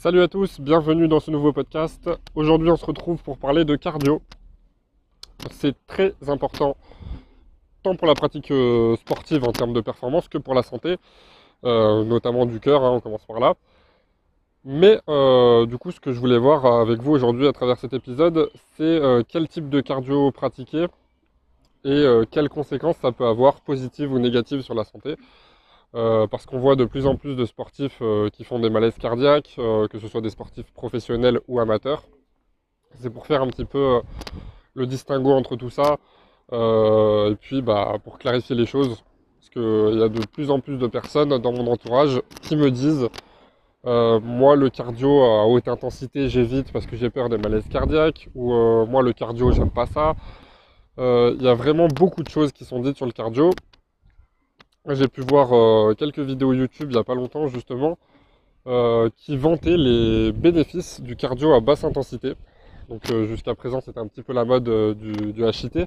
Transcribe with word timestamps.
Salut 0.00 0.22
à 0.22 0.28
tous, 0.28 0.60
bienvenue 0.60 1.08
dans 1.08 1.18
ce 1.18 1.32
nouveau 1.32 1.52
podcast. 1.52 2.08
Aujourd'hui 2.36 2.70
on 2.70 2.76
se 2.76 2.86
retrouve 2.86 3.20
pour 3.20 3.36
parler 3.36 3.64
de 3.64 3.74
cardio. 3.74 4.22
C'est 5.50 5.74
très 5.88 6.14
important 6.28 6.76
tant 7.82 7.96
pour 7.96 8.06
la 8.06 8.14
pratique 8.14 8.52
euh, 8.52 8.94
sportive 8.94 9.42
en 9.42 9.50
termes 9.50 9.72
de 9.72 9.80
performance 9.80 10.28
que 10.28 10.38
pour 10.38 10.54
la 10.54 10.62
santé, 10.62 10.98
euh, 11.64 12.04
notamment 12.04 12.46
du 12.46 12.60
cœur, 12.60 12.84
hein, 12.84 12.92
on 12.92 13.00
commence 13.00 13.24
par 13.26 13.40
là. 13.40 13.54
Mais 14.64 15.00
euh, 15.08 15.66
du 15.66 15.78
coup 15.78 15.90
ce 15.90 15.98
que 15.98 16.12
je 16.12 16.20
voulais 16.20 16.38
voir 16.38 16.64
avec 16.64 17.00
vous 17.00 17.10
aujourd'hui 17.10 17.48
à 17.48 17.52
travers 17.52 17.76
cet 17.76 17.92
épisode, 17.92 18.52
c'est 18.76 19.00
quel 19.26 19.48
type 19.48 19.68
de 19.68 19.80
cardio 19.80 20.30
pratiquer 20.30 20.86
et 21.82 22.04
quelles 22.30 22.50
conséquences 22.50 22.98
ça 22.98 23.10
peut 23.10 23.26
avoir, 23.26 23.62
positives 23.62 24.12
ou 24.12 24.20
négatives 24.20 24.60
sur 24.60 24.74
la 24.74 24.84
santé. 24.84 25.16
Euh, 25.94 26.26
parce 26.26 26.44
qu'on 26.44 26.58
voit 26.58 26.76
de 26.76 26.84
plus 26.84 27.06
en 27.06 27.16
plus 27.16 27.34
de 27.34 27.46
sportifs 27.46 27.98
euh, 28.02 28.28
qui 28.28 28.44
font 28.44 28.58
des 28.58 28.68
malaises 28.68 28.98
cardiaques, 28.98 29.56
euh, 29.58 29.88
que 29.88 29.98
ce 29.98 30.06
soit 30.06 30.20
des 30.20 30.28
sportifs 30.28 30.70
professionnels 30.72 31.40
ou 31.48 31.60
amateurs. 31.60 32.02
C'est 32.96 33.10
pour 33.10 33.26
faire 33.26 33.40
un 33.42 33.46
petit 33.48 33.64
peu 33.64 34.00
le 34.74 34.86
distinguo 34.86 35.32
entre 35.32 35.56
tout 35.56 35.70
ça, 35.70 35.98
et 36.52 37.36
puis 37.40 37.62
bah, 37.62 37.94
pour 38.04 38.18
clarifier 38.18 38.56
les 38.56 38.66
choses, 38.66 39.02
parce 39.38 39.50
qu'il 39.50 39.98
y 39.98 40.02
a 40.02 40.08
de 40.08 40.26
plus 40.26 40.50
en 40.50 40.60
plus 40.60 40.78
de 40.78 40.86
personnes 40.86 41.38
dans 41.38 41.52
mon 41.52 41.66
entourage 41.70 42.20
qui 42.42 42.56
me 42.56 42.70
disent 42.70 43.08
moi 43.84 44.56
le 44.56 44.70
cardio 44.70 45.22
à 45.22 45.46
haute 45.46 45.68
intensité 45.68 46.28
j'évite 46.28 46.72
parce 46.72 46.86
que 46.86 46.96
j'ai 46.96 47.10
peur 47.10 47.28
des 47.28 47.38
malaises 47.38 47.68
cardiaques, 47.68 48.28
ou 48.34 48.52
moi 48.86 49.02
le 49.02 49.12
cardio 49.12 49.52
j'aime 49.52 49.70
pas 49.70 49.86
ça. 49.86 50.14
Il 50.98 51.42
y 51.42 51.48
a 51.48 51.54
vraiment 51.54 51.88
beaucoup 51.88 52.22
de 52.22 52.28
choses 52.28 52.52
qui 52.52 52.64
sont 52.64 52.80
dites 52.80 52.96
sur 52.96 53.06
le 53.06 53.12
cardio, 53.12 53.50
j'ai 54.94 55.08
pu 55.08 55.20
voir 55.20 55.52
euh, 55.52 55.94
quelques 55.94 56.18
vidéos 56.18 56.52
YouTube 56.52 56.88
il 56.90 56.94
n'y 56.94 57.00
a 57.00 57.04
pas 57.04 57.14
longtemps 57.14 57.46
justement 57.48 57.98
euh, 58.66 59.10
qui 59.16 59.36
vantaient 59.36 59.76
les 59.76 60.32
bénéfices 60.32 61.00
du 61.00 61.16
cardio 61.16 61.52
à 61.52 61.60
basse 61.60 61.84
intensité. 61.84 62.34
Donc 62.88 63.10
euh, 63.10 63.26
jusqu'à 63.26 63.54
présent 63.54 63.80
c'était 63.80 63.98
un 63.98 64.06
petit 64.06 64.22
peu 64.22 64.32
la 64.32 64.44
mode 64.44 64.64
du, 64.98 65.32
du, 65.32 65.44
HIT, 65.44 65.86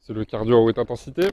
c'est 0.00 0.12
le 0.12 0.24
cardio 0.24 0.56
à 0.56 0.60
haute 0.60 0.78
intensité. 0.78 1.28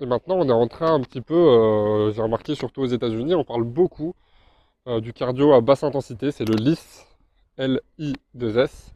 Et 0.00 0.06
maintenant 0.06 0.36
on 0.38 0.48
est 0.48 0.52
en 0.52 0.68
train 0.68 0.94
un 0.94 1.00
petit 1.00 1.20
peu, 1.20 2.10
j'ai 2.14 2.22
remarqué 2.22 2.54
surtout 2.54 2.82
aux 2.82 2.86
États-Unis, 2.86 3.34
on 3.34 3.44
parle 3.44 3.64
beaucoup 3.64 4.14
du 5.02 5.12
cardio 5.12 5.52
à 5.52 5.60
basse 5.60 5.84
intensité, 5.84 6.30
c'est 6.30 6.46
le 6.46 6.54
LIS, 6.54 7.04
L-I-2-S 7.58 8.94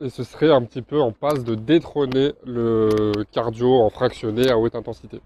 et 0.00 0.10
ce 0.10 0.24
serait 0.24 0.50
un 0.50 0.62
petit 0.62 0.82
peu 0.82 1.00
en 1.00 1.12
passe 1.12 1.44
de 1.44 1.54
détrôner 1.54 2.32
le 2.44 3.12
cardio 3.32 3.80
en 3.80 3.90
fractionné 3.90 4.50
à 4.50 4.58
haute 4.58 4.74
intensité. 4.74 5.20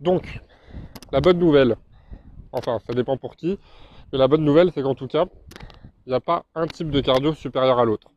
Donc, 0.00 0.40
la 1.12 1.20
bonne 1.20 1.38
nouvelle, 1.38 1.76
enfin 2.52 2.78
ça 2.86 2.92
dépend 2.92 3.16
pour 3.16 3.36
qui, 3.36 3.58
mais 4.12 4.18
la 4.18 4.28
bonne 4.28 4.44
nouvelle 4.44 4.70
c'est 4.72 4.82
qu'en 4.82 4.94
tout 4.94 5.06
cas, 5.06 5.26
il 6.06 6.10
n'y 6.10 6.14
a 6.14 6.20
pas 6.20 6.44
un 6.54 6.66
type 6.66 6.90
de 6.90 7.00
cardio 7.00 7.34
supérieur 7.34 7.78
à 7.78 7.84
l'autre. 7.84 8.08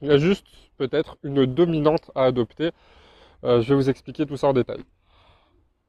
Il 0.00 0.08
y 0.08 0.10
a 0.10 0.18
juste 0.18 0.46
peut-être 0.76 1.16
une 1.22 1.46
dominante 1.46 2.10
à 2.14 2.24
adopter. 2.24 2.70
Euh, 3.44 3.60
je 3.60 3.70
vais 3.70 3.74
vous 3.74 3.90
expliquer 3.90 4.26
tout 4.26 4.36
ça 4.36 4.48
en 4.48 4.52
détail. 4.52 4.80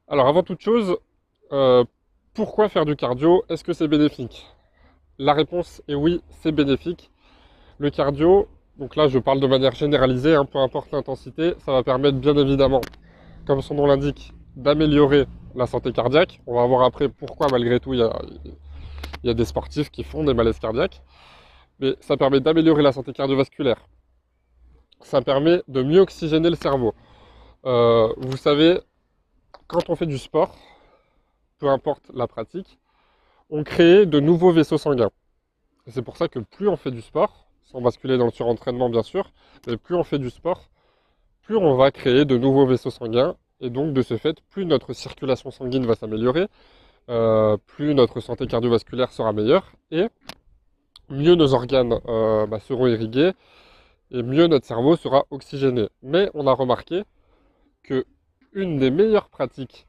Alors 0.08 0.26
avant 0.26 0.42
toute 0.42 0.60
chose, 0.60 0.96
euh, 1.52 1.84
pourquoi 2.32 2.68
faire 2.68 2.84
du 2.84 2.96
cardio? 2.96 3.44
Est-ce 3.48 3.64
que 3.64 3.72
c'est 3.72 3.88
bénéfique? 3.88 4.46
La 5.18 5.32
réponse 5.34 5.82
est 5.86 5.94
oui, 5.94 6.22
c'est 6.30 6.52
bénéfique. 6.52 7.10
Le 7.78 7.90
cardio, 7.90 8.48
donc 8.78 8.96
là 8.96 9.08
je 9.08 9.18
parle 9.18 9.40
de 9.40 9.46
manière 9.46 9.74
généralisée, 9.74 10.34
hein, 10.34 10.44
peu 10.44 10.58
importe 10.58 10.92
l'intensité, 10.92 11.54
ça 11.58 11.72
va 11.72 11.82
permettre 11.82 12.18
bien 12.18 12.36
évidemment, 12.36 12.80
comme 13.46 13.62
son 13.62 13.74
nom 13.74 13.86
l'indique, 13.86 14.32
d'améliorer 14.56 15.26
la 15.54 15.66
santé 15.66 15.92
cardiaque. 15.92 16.40
On 16.46 16.54
va 16.54 16.66
voir 16.66 16.82
après 16.84 17.08
pourquoi 17.08 17.48
malgré 17.50 17.80
tout 17.80 17.94
il 17.94 18.00
y, 19.24 19.30
a, 19.30 19.34
des 19.34 19.44
sportifs 19.44 19.90
qui 19.90 20.04
font 20.04 20.24
des 20.24 20.34
malaises 20.34 20.58
cardiaques. 20.58 21.02
Mais 21.80 21.96
ça 22.00 22.16
permet 22.16 22.40
d'améliorer 22.40 22.82
la 22.82 22.92
santé 22.92 23.12
cardiovasculaire. 23.12 23.88
Ça 25.00 25.20
permet 25.22 25.62
de 25.68 25.82
mieux 25.82 26.00
oxygéner 26.00 26.50
le 26.50 26.56
cerveau. 26.56 26.94
Euh, 27.66 28.12
vous 28.18 28.36
savez, 28.36 28.80
quand 29.66 29.90
on 29.90 29.96
fait 29.96 30.06
du 30.06 30.18
sport, 30.18 30.54
peu 31.58 31.68
importe 31.68 32.10
la 32.14 32.26
pratique, 32.26 32.78
on 33.50 33.64
crée 33.64 34.06
de 34.06 34.20
nouveaux 34.20 34.52
vaisseaux 34.52 34.78
sanguins. 34.78 35.10
C'est 35.88 36.02
pour 36.02 36.16
ça 36.16 36.28
que 36.28 36.38
plus 36.38 36.68
on 36.68 36.76
fait 36.76 36.90
du 36.90 37.02
sport, 37.02 37.43
sans 37.64 37.80
basculer 37.80 38.18
dans 38.18 38.26
le 38.26 38.30
surentraînement 38.30 38.88
bien 38.88 39.02
sûr, 39.02 39.32
mais 39.66 39.76
plus 39.76 39.94
on 39.94 40.04
fait 40.04 40.18
du 40.18 40.30
sport, 40.30 40.68
plus 41.42 41.56
on 41.56 41.74
va 41.74 41.90
créer 41.90 42.24
de 42.24 42.36
nouveaux 42.36 42.66
vaisseaux 42.66 42.90
sanguins, 42.90 43.36
et 43.60 43.70
donc 43.70 43.92
de 43.92 44.02
ce 44.02 44.16
fait, 44.16 44.40
plus 44.50 44.66
notre 44.66 44.92
circulation 44.92 45.50
sanguine 45.50 45.86
va 45.86 45.94
s'améliorer, 45.94 46.48
euh, 47.10 47.56
plus 47.66 47.94
notre 47.94 48.20
santé 48.20 48.46
cardiovasculaire 48.46 49.12
sera 49.12 49.32
meilleure, 49.32 49.72
et 49.90 50.06
mieux 51.08 51.34
nos 51.34 51.54
organes 51.54 52.00
euh, 52.06 52.46
bah, 52.46 52.60
seront 52.60 52.86
irrigués, 52.86 53.32
et 54.10 54.22
mieux 54.22 54.46
notre 54.46 54.66
cerveau 54.66 54.96
sera 54.96 55.26
oxygéné. 55.30 55.88
Mais 56.02 56.30
on 56.34 56.46
a 56.46 56.52
remarqué 56.52 57.02
que 57.82 58.06
une 58.52 58.78
des 58.78 58.90
meilleures 58.90 59.28
pratiques 59.28 59.86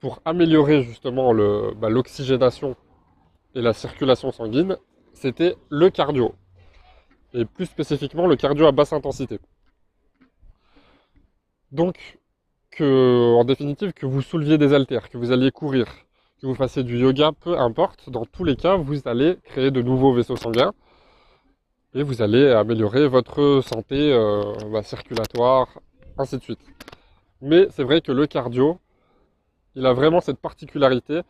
pour 0.00 0.20
améliorer 0.24 0.82
justement 0.82 1.32
bah, 1.74 1.88
l'oxygénation 1.88 2.76
et 3.54 3.62
la 3.62 3.72
circulation 3.72 4.32
sanguine, 4.32 4.76
c'était 5.14 5.56
le 5.68 5.90
cardio 5.90 6.34
et 7.34 7.44
plus 7.44 7.66
spécifiquement 7.66 8.26
le 8.26 8.36
cardio 8.36 8.66
à 8.66 8.72
basse 8.72 8.92
intensité. 8.92 9.38
Donc, 11.70 12.18
en 12.80 13.44
définitive, 13.44 13.92
que 13.92 14.06
vous 14.06 14.22
souleviez 14.22 14.58
des 14.58 14.72
haltères, 14.72 15.08
que 15.08 15.18
vous 15.18 15.32
alliez 15.32 15.50
courir, 15.50 15.86
que 16.40 16.46
vous 16.46 16.54
fassiez 16.54 16.82
du 16.82 16.98
yoga, 16.98 17.32
peu 17.32 17.58
importe, 17.58 18.10
dans 18.10 18.24
tous 18.26 18.44
les 18.44 18.56
cas, 18.56 18.76
vous 18.76 19.06
allez 19.06 19.36
créer 19.44 19.70
de 19.70 19.82
nouveaux 19.82 20.12
vaisseaux 20.12 20.36
sanguins 20.36 20.72
et 21.94 22.02
vous 22.02 22.22
allez 22.22 22.50
améliorer 22.50 23.06
votre 23.06 23.62
santé 23.64 24.12
euh, 24.12 24.42
bah, 24.70 24.82
circulatoire, 24.82 25.68
ainsi 26.18 26.38
de 26.38 26.42
suite. 26.42 26.60
Mais 27.42 27.66
c'est 27.70 27.82
vrai 27.82 28.00
que 28.00 28.12
le 28.12 28.26
cardio, 28.26 28.78
il 29.74 29.84
a 29.86 29.92
vraiment 29.92 30.20
cette 30.20 30.38
particularité 30.38 31.22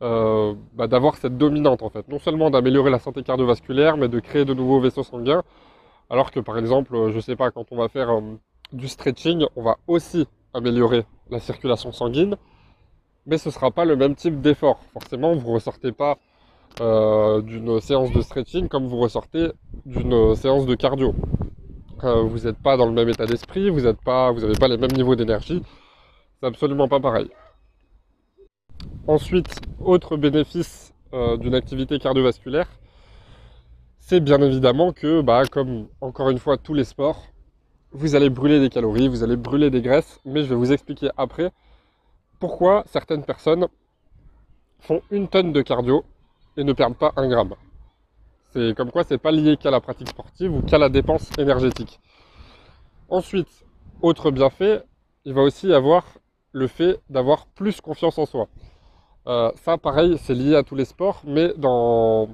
euh, 0.00 0.54
bah, 0.74 0.86
d'avoir 0.86 1.16
cette 1.16 1.36
dominante 1.36 1.82
en 1.82 1.90
fait. 1.90 2.06
Non 2.08 2.20
seulement 2.20 2.50
d'améliorer 2.50 2.90
la 2.90 3.00
santé 3.00 3.22
cardiovasculaire, 3.24 3.96
mais 3.96 4.08
de 4.08 4.20
créer 4.20 4.44
de 4.44 4.54
nouveaux 4.54 4.80
vaisseaux 4.80 5.02
sanguins. 5.02 5.42
Alors 6.08 6.30
que 6.30 6.38
par 6.40 6.56
exemple, 6.56 6.94
euh, 6.94 7.12
je 7.12 7.18
sais 7.18 7.34
pas, 7.34 7.50
quand 7.50 7.66
on 7.72 7.76
va 7.76 7.88
faire 7.88 8.10
euh, 8.10 8.20
du 8.72 8.86
stretching, 8.86 9.44
on 9.56 9.62
va 9.62 9.76
aussi 9.88 10.26
améliorer 10.54 11.04
la 11.30 11.40
circulation 11.40 11.90
sanguine, 11.90 12.36
mais 13.26 13.38
ce 13.38 13.48
ne 13.48 13.52
sera 13.52 13.72
pas 13.72 13.84
le 13.84 13.96
même 13.96 14.14
type 14.14 14.40
d'effort. 14.40 14.80
Forcément, 14.92 15.34
vous 15.34 15.48
ne 15.48 15.54
ressortez 15.54 15.92
pas 15.92 16.16
d'une 16.78 17.80
séance 17.80 18.12
de 18.12 18.20
stretching 18.20 18.68
comme 18.68 18.86
vous 18.86 18.98
ressortez 18.98 19.50
d'une 19.84 20.36
séance 20.36 20.64
de 20.64 20.76
cardio. 20.76 21.12
vous 22.02 22.38
n'êtes 22.38 22.58
pas 22.62 22.76
dans 22.76 22.86
le 22.86 22.92
même 22.92 23.08
état 23.08 23.26
d'esprit, 23.26 23.68
vous 23.68 23.80
n'avez 23.80 23.98
pas, 24.04 24.32
pas 24.60 24.68
les 24.68 24.76
mêmes 24.76 24.92
niveaux 24.92 25.16
d'énergie. 25.16 25.60
C'est 26.38 26.46
absolument 26.46 26.86
pas 26.86 27.00
pareil. 27.00 27.28
Ensuite, 29.08 29.62
autre 29.80 30.18
bénéfice 30.18 30.92
euh, 31.14 31.38
d'une 31.38 31.54
activité 31.54 31.98
cardiovasculaire, 31.98 32.68
c'est 34.00 34.20
bien 34.20 34.38
évidemment 34.42 34.92
que, 34.92 35.22
bah, 35.22 35.44
comme 35.50 35.88
encore 36.02 36.28
une 36.28 36.38
fois 36.38 36.58
tous 36.58 36.74
les 36.74 36.84
sports, 36.84 37.22
vous 37.92 38.16
allez 38.16 38.28
brûler 38.28 38.60
des 38.60 38.68
calories, 38.68 39.08
vous 39.08 39.24
allez 39.24 39.36
brûler 39.36 39.70
des 39.70 39.80
graisses, 39.80 40.20
mais 40.26 40.42
je 40.42 40.50
vais 40.50 40.56
vous 40.56 40.72
expliquer 40.72 41.08
après 41.16 41.52
pourquoi 42.38 42.84
certaines 42.84 43.24
personnes 43.24 43.68
font 44.78 45.00
une 45.10 45.26
tonne 45.26 45.54
de 45.54 45.62
cardio 45.62 46.04
et 46.58 46.64
ne 46.64 46.74
perdent 46.74 46.98
pas 46.98 47.14
un 47.16 47.28
gramme. 47.30 47.54
C'est 48.52 48.76
comme 48.76 48.90
quoi 48.90 49.04
c'est 49.04 49.16
pas 49.16 49.32
lié 49.32 49.56
qu'à 49.56 49.70
la 49.70 49.80
pratique 49.80 50.10
sportive 50.10 50.54
ou 50.54 50.60
qu'à 50.60 50.76
la 50.76 50.90
dépense 50.90 51.30
énergétique. 51.38 51.98
Ensuite, 53.08 53.64
autre 54.02 54.30
bienfait, 54.30 54.82
il 55.24 55.32
va 55.32 55.40
aussi 55.40 55.68
y 55.68 55.72
avoir 55.72 56.04
le 56.52 56.66
fait 56.66 57.00
d'avoir 57.08 57.46
plus 57.46 57.80
confiance 57.80 58.18
en 58.18 58.26
soi. 58.26 58.48
Euh, 59.28 59.50
ça, 59.62 59.76
pareil, 59.76 60.16
c'est 60.22 60.34
lié 60.34 60.56
à 60.56 60.62
tous 60.62 60.74
les 60.74 60.86
sports, 60.86 61.20
mais 61.26 61.52
dans, 61.58 62.30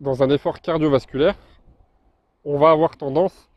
dans 0.00 0.22
un 0.22 0.30
effort 0.30 0.60
cardiovasculaire, 0.60 1.36
on 2.44 2.58
va 2.58 2.70
avoir 2.70 2.96
tendance, 2.96 3.48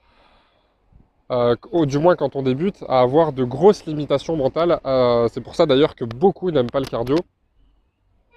euh, 1.32 1.56
du 1.86 1.98
moins 1.98 2.16
quand 2.16 2.36
on 2.36 2.44
débute, 2.44 2.84
à 2.88 3.00
avoir 3.00 3.34
de 3.34 3.44
grosses 3.44 3.86
limitations 3.88 4.36
mentales. 4.38 4.80
Euh, 4.86 5.28
c'est 5.32 5.42
pour 5.42 5.56
ça 5.56 5.66
d'ailleurs 5.66 5.96
que 5.96 6.06
beaucoup 6.06 6.52
n'aiment 6.52 6.70
pas 6.70 6.80
le 6.80 6.86
cardio. 6.86 7.16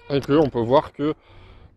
Et 0.09 0.21
qu'on 0.21 0.49
peut 0.49 0.61
voir 0.61 0.93
que, 0.93 1.13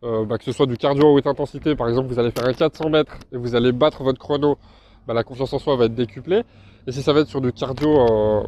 bah, 0.03 0.37
que 0.37 0.45
ce 0.45 0.53
soit 0.53 0.67
du 0.67 0.77
cardio 0.77 1.07
à 1.07 1.13
haute 1.13 1.27
intensité, 1.27 1.75
par 1.75 1.89
exemple, 1.89 2.09
vous 2.09 2.19
allez 2.19 2.31
faire 2.31 2.47
un 2.47 2.53
400 2.53 2.91
mètres 2.91 3.17
et 3.33 3.39
vous 3.39 3.55
allez 3.55 3.73
battre 3.73 4.03
votre 4.03 4.19
chrono, 4.19 4.59
bah, 5.07 5.15
la 5.15 5.25
confiance 5.25 5.53
en 5.55 5.59
soi 5.59 5.77
va 5.77 5.87
être 5.87 5.95
décuplée. 5.95 6.45
Et 6.87 6.93
si 6.93 7.03
ça 7.03 7.15
va 7.15 7.21
être 7.21 7.29
sur 7.29 7.41
du 7.41 7.53
cardio 7.53 8.47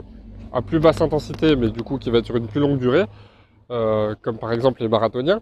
à 0.52 0.60
plus 0.60 0.80
basse 0.80 1.00
intensité, 1.00 1.56
mais 1.56 1.70
du 1.70 1.82
coup 1.82 1.98
qui 1.98 2.10
va 2.10 2.18
être 2.18 2.26
sur 2.26 2.36
une 2.36 2.46
plus 2.46 2.60
longue 2.60 2.78
durée, 2.78 3.06
comme 4.22 4.38
par 4.38 4.52
exemple 4.52 4.82
les 4.82 4.88
marathoniens, 4.88 5.40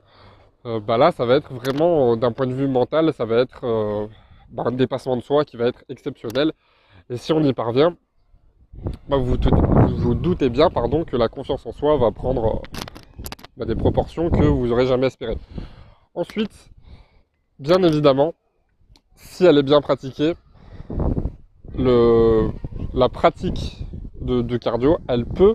euh, 0.67 0.81
bah 0.81 0.99
là 0.99 1.13
ça 1.13 1.25
va 1.25 1.37
être 1.37 1.53
vraiment, 1.53 2.17
d'un 2.17 2.33
point 2.33 2.47
de 2.47 2.53
vue 2.53 2.69
mental, 2.69 3.13
ça 3.13 3.25
va 3.25 3.39
être 3.39 3.65
euh, 3.65 4.07
bah, 4.51 4.65
un 4.67 4.73
dépassement 4.73 5.17
de 5.17 5.23
soi 5.23 5.45
qui 5.45 5.57
va 5.57 5.67
être 5.67 5.85
exceptionnel. 5.89 6.53
Et 7.11 7.17
si 7.17 7.33
on 7.33 7.41
y 7.43 7.53
parvient, 7.53 7.97
bah, 9.09 9.17
vous, 9.17 9.37
vous, 9.97 10.15
doutez 10.15 10.51
bien 10.51 10.69
pardon, 10.71 11.05
que 11.05 11.17
la 11.17 11.29
confiance 11.29 11.65
en 11.65 11.73
soi 11.73 11.97
va 11.97 12.11
prendre, 12.11 12.63
bah, 13.57 13.65
des 13.65 13.77
proportions 13.77 14.31
que 14.31 14.45
vous 14.45 14.67
n'aurez 14.67 14.87
jamais 14.87 15.07
espérées. 15.07 15.39
Ensuite, 16.15 16.71
bien 17.59 17.83
évidemment, 17.83 18.35
si 19.15 19.45
elle 19.45 19.59
est 19.59 19.63
bien 19.63 19.81
pratiquée, 19.81 20.35
la 21.77 23.09
pratique 23.09 23.85
de, 24.21 24.57
cardio, 24.57 24.99
elle 25.09 25.25
peut, 25.25 25.55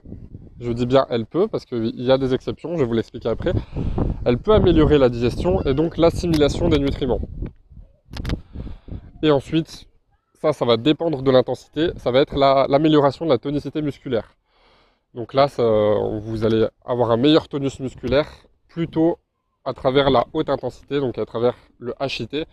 je 0.64 0.72
dis 0.72 0.86
bien 0.86 1.06
elle 1.10 1.26
peut, 1.26 1.48
parce 1.48 1.66
qu'il 1.66 2.02
y 2.02 2.12
a 2.12 2.18
des 2.18 2.34
exceptions, 2.34 2.74
je 2.74 2.80
vais 2.80 2.86
vous 2.86 2.94
l'expliquer 2.94 3.30
après, 3.30 3.54
elle 4.26 4.38
peut 4.38 4.54
améliorer 4.54 4.98
la 4.98 5.10
digestion 5.10 5.62
et 5.64 5.74
donc 5.74 5.98
l'assimilation 5.98 6.70
des 6.70 6.80
nutriments. 6.80 7.22
Et 9.22 9.32
ensuite, 9.32 9.88
ça, 10.42 10.54
ça 10.54 10.66
va 10.66 10.78
dépendre 10.78 11.22
de 11.22 11.32
l'intensité, 11.32 11.92
ça 11.98 12.12
va 12.12 12.20
être 12.22 12.36
l'amélioration 12.36 13.26
de 13.26 13.30
la 13.30 13.38
tonicité 13.38 13.82
musculaire. 13.82 14.36
Donc 15.14 15.34
là, 15.34 15.48
vous 16.22 16.44
allez 16.44 16.68
avoir 16.84 17.12
un 17.12 17.18
meilleur 17.18 17.48
tonus 17.48 17.80
musculaire 17.80 18.30
plutôt 18.68 19.20
à 19.66 19.74
travers 19.74 20.10
la 20.10 20.26
haute 20.34 20.50
intensité, 20.50 21.00
donc 21.00 21.18
à 21.18 21.26
travers 21.26 21.56
le 21.80 21.94
HIT. 22.02 22.46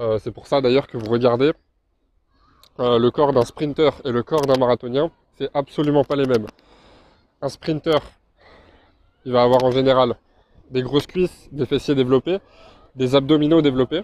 Euh, 0.00 0.18
c'est 0.18 0.32
pour 0.32 0.46
ça 0.46 0.60
d'ailleurs 0.60 0.86
que 0.86 0.96
vous 0.96 1.10
regardez 1.10 1.52
euh, 2.78 2.98
le 2.98 3.10
corps 3.10 3.32
d'un 3.32 3.44
sprinter 3.44 3.90
et 4.04 4.12
le 4.12 4.22
corps 4.22 4.42
d'un 4.42 4.58
marathonien, 4.58 5.10
c'est 5.38 5.48
absolument 5.54 6.04
pas 6.04 6.16
les 6.16 6.26
mêmes. 6.26 6.46
Un 7.46 7.48
sprinter, 7.48 8.00
il 9.24 9.30
va 9.30 9.44
avoir 9.44 9.62
en 9.62 9.70
général 9.70 10.16
des 10.72 10.82
grosses 10.82 11.06
cuisses, 11.06 11.48
des 11.52 11.64
fessiers 11.64 11.94
développés, 11.94 12.40
des 12.96 13.14
abdominaux 13.14 13.62
développés, 13.62 14.02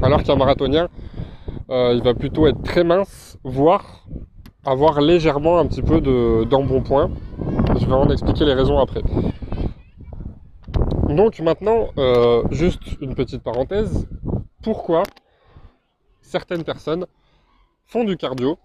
alors 0.00 0.22
qu'un 0.22 0.36
marathonien, 0.36 0.88
euh, 1.70 1.92
il 1.92 2.04
va 2.04 2.14
plutôt 2.14 2.46
être 2.46 2.62
très 2.62 2.84
mince, 2.84 3.36
voire 3.42 4.06
avoir 4.64 5.00
légèrement 5.00 5.58
un 5.58 5.66
petit 5.66 5.82
peu 5.82 6.00
d'embonpoint. 6.46 7.10
Je 7.80 7.84
vais 7.84 7.94
en 7.94 8.08
expliquer 8.10 8.44
les 8.44 8.54
raisons 8.54 8.78
après. 8.78 9.02
Donc 11.08 11.40
maintenant, 11.40 11.88
euh, 11.98 12.44
juste 12.52 12.96
une 13.00 13.16
petite 13.16 13.42
parenthèse, 13.42 14.06
pourquoi 14.62 15.02
certaines 16.20 16.62
personnes 16.62 17.06
font 17.86 18.04
du 18.04 18.16
cardio 18.16 18.56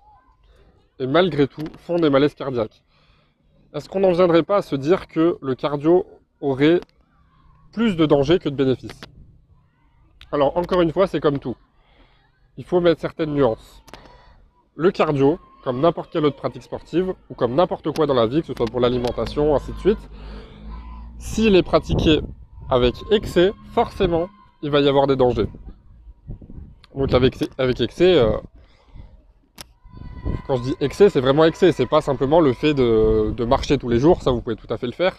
et 1.00 1.08
malgré 1.08 1.48
tout 1.48 1.66
font 1.80 1.98
des 1.98 2.12
malaises 2.12 2.36
cardiaques? 2.36 2.84
Est-ce 3.76 3.90
qu'on 3.90 4.00
n'en 4.00 4.14
viendrait 4.14 4.44
pas 4.44 4.58
à 4.58 4.62
se 4.62 4.78
dire 4.78 5.10
que 5.10 5.38
le 5.42 5.54
cardio 5.54 6.06
aurait 6.40 6.80
plus 7.74 7.98
de 7.98 8.06
danger 8.06 8.40
que 8.40 8.48
de 8.48 8.56
bénéfices? 8.56 9.02
Alors 10.32 10.56
encore 10.56 10.80
une 10.80 10.94
fois, 10.94 11.08
c'est 11.08 11.20
comme 11.20 11.40
tout. 11.40 11.58
Il 12.56 12.64
faut 12.64 12.80
mettre 12.80 13.02
certaines 13.02 13.34
nuances. 13.34 13.84
Le 14.78 14.92
cardio, 14.92 15.40
comme 15.66 15.82
n'importe 15.82 16.10
quelle 16.10 16.24
autre 16.24 16.38
pratique 16.38 16.64
sportive, 16.64 17.14
ou 17.30 17.34
comme 17.34 17.54
n'importe 17.54 17.94
quoi 17.94 18.06
dans 18.06 18.14
la 18.14 18.28
vie, 18.28 18.40
que 18.40 18.48
ce 18.48 18.54
soit 18.54 18.66
pour 18.66 18.80
l'alimentation, 18.80 19.54
ainsi 19.54 19.74
de 19.74 19.80
suite, 19.80 20.10
s'il 21.20 21.54
est 21.58 21.64
pratiqué 21.64 22.22
avec 22.70 22.96
excès, 23.12 23.52
forcément, 23.74 24.30
il 24.62 24.72
va 24.72 24.80
y 24.80 24.88
avoir 24.88 25.06
des 25.06 25.18
dangers. 25.18 25.50
Donc 26.96 27.14
avec, 27.14 27.44
avec 27.58 27.82
excès, 27.82 28.18
euh, 28.18 28.38
quand 30.48 30.58
je 30.58 30.64
dis 30.64 30.76
excès, 30.80 31.10
c'est 31.10 31.20
vraiment 31.20 31.46
excès. 31.46 31.72
C'est 31.72 31.86
pas 31.86 32.02
simplement 32.02 32.40
le 32.40 32.54
fait 32.54 32.74
de, 32.74 33.46
marcher 33.46 33.78
tous 33.78 33.90
les 33.90 34.00
jours, 34.00 34.22
ça 34.22 34.32
vous 34.32 34.42
pouvez 34.42 34.56
tout 34.56 34.72
à 34.72 34.78
fait 34.78 34.88
le 34.88 34.94
faire. 34.94 35.16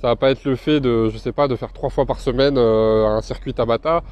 Ça 0.00 0.08
va 0.08 0.16
pas 0.16 0.30
être 0.30 0.44
le 0.44 0.56
fait 0.56 0.80
de, 0.80 1.08
je 1.08 1.18
sais 1.18 1.32
pas, 1.32 1.48
de 1.48 1.56
faire 1.56 1.72
trois 1.72 1.90
fois 1.90 2.06
par 2.06 2.20
semaine 2.20 2.56
euh, 2.56 3.06
un 3.06 3.20
circuit 3.22 3.54
Tabata. 3.54 4.02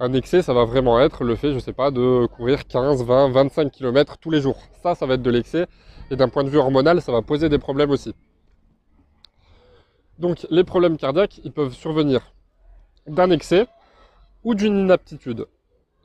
Un 0.00 0.12
excès, 0.14 0.42
ça 0.42 0.52
va 0.52 0.64
vraiment 0.64 1.00
être 1.00 1.24
le 1.24 1.36
fait, 1.36 1.52
je 1.52 1.58
sais 1.58 1.72
pas, 1.72 1.90
de 1.90 2.26
courir 2.26 2.66
15, 2.66 3.04
20, 3.04 3.30
25 3.30 3.70
km 3.70 4.18
tous 4.18 4.30
les 4.30 4.40
jours. 4.40 4.58
Ça, 4.82 4.94
ça 4.94 5.06
va 5.06 5.14
être 5.14 5.22
de 5.22 5.30
l'excès. 5.30 5.66
Et 6.10 6.16
d'un 6.16 6.28
point 6.28 6.44
de 6.44 6.50
vue 6.50 6.58
hormonal, 6.58 7.00
ça 7.00 7.12
va 7.12 7.22
poser 7.22 7.48
des 7.48 7.58
problèmes 7.58 7.90
aussi. 7.90 8.14
Donc 10.18 10.46
les 10.50 10.64
problèmes 10.64 10.96
cardiaques, 10.96 11.40
ils 11.44 11.52
peuvent 11.52 11.72
survenir 11.72 12.32
d'un 13.06 13.30
excès 13.30 13.66
ou 14.44 14.54
d'une 14.54 14.78
inaptitude. 14.78 15.46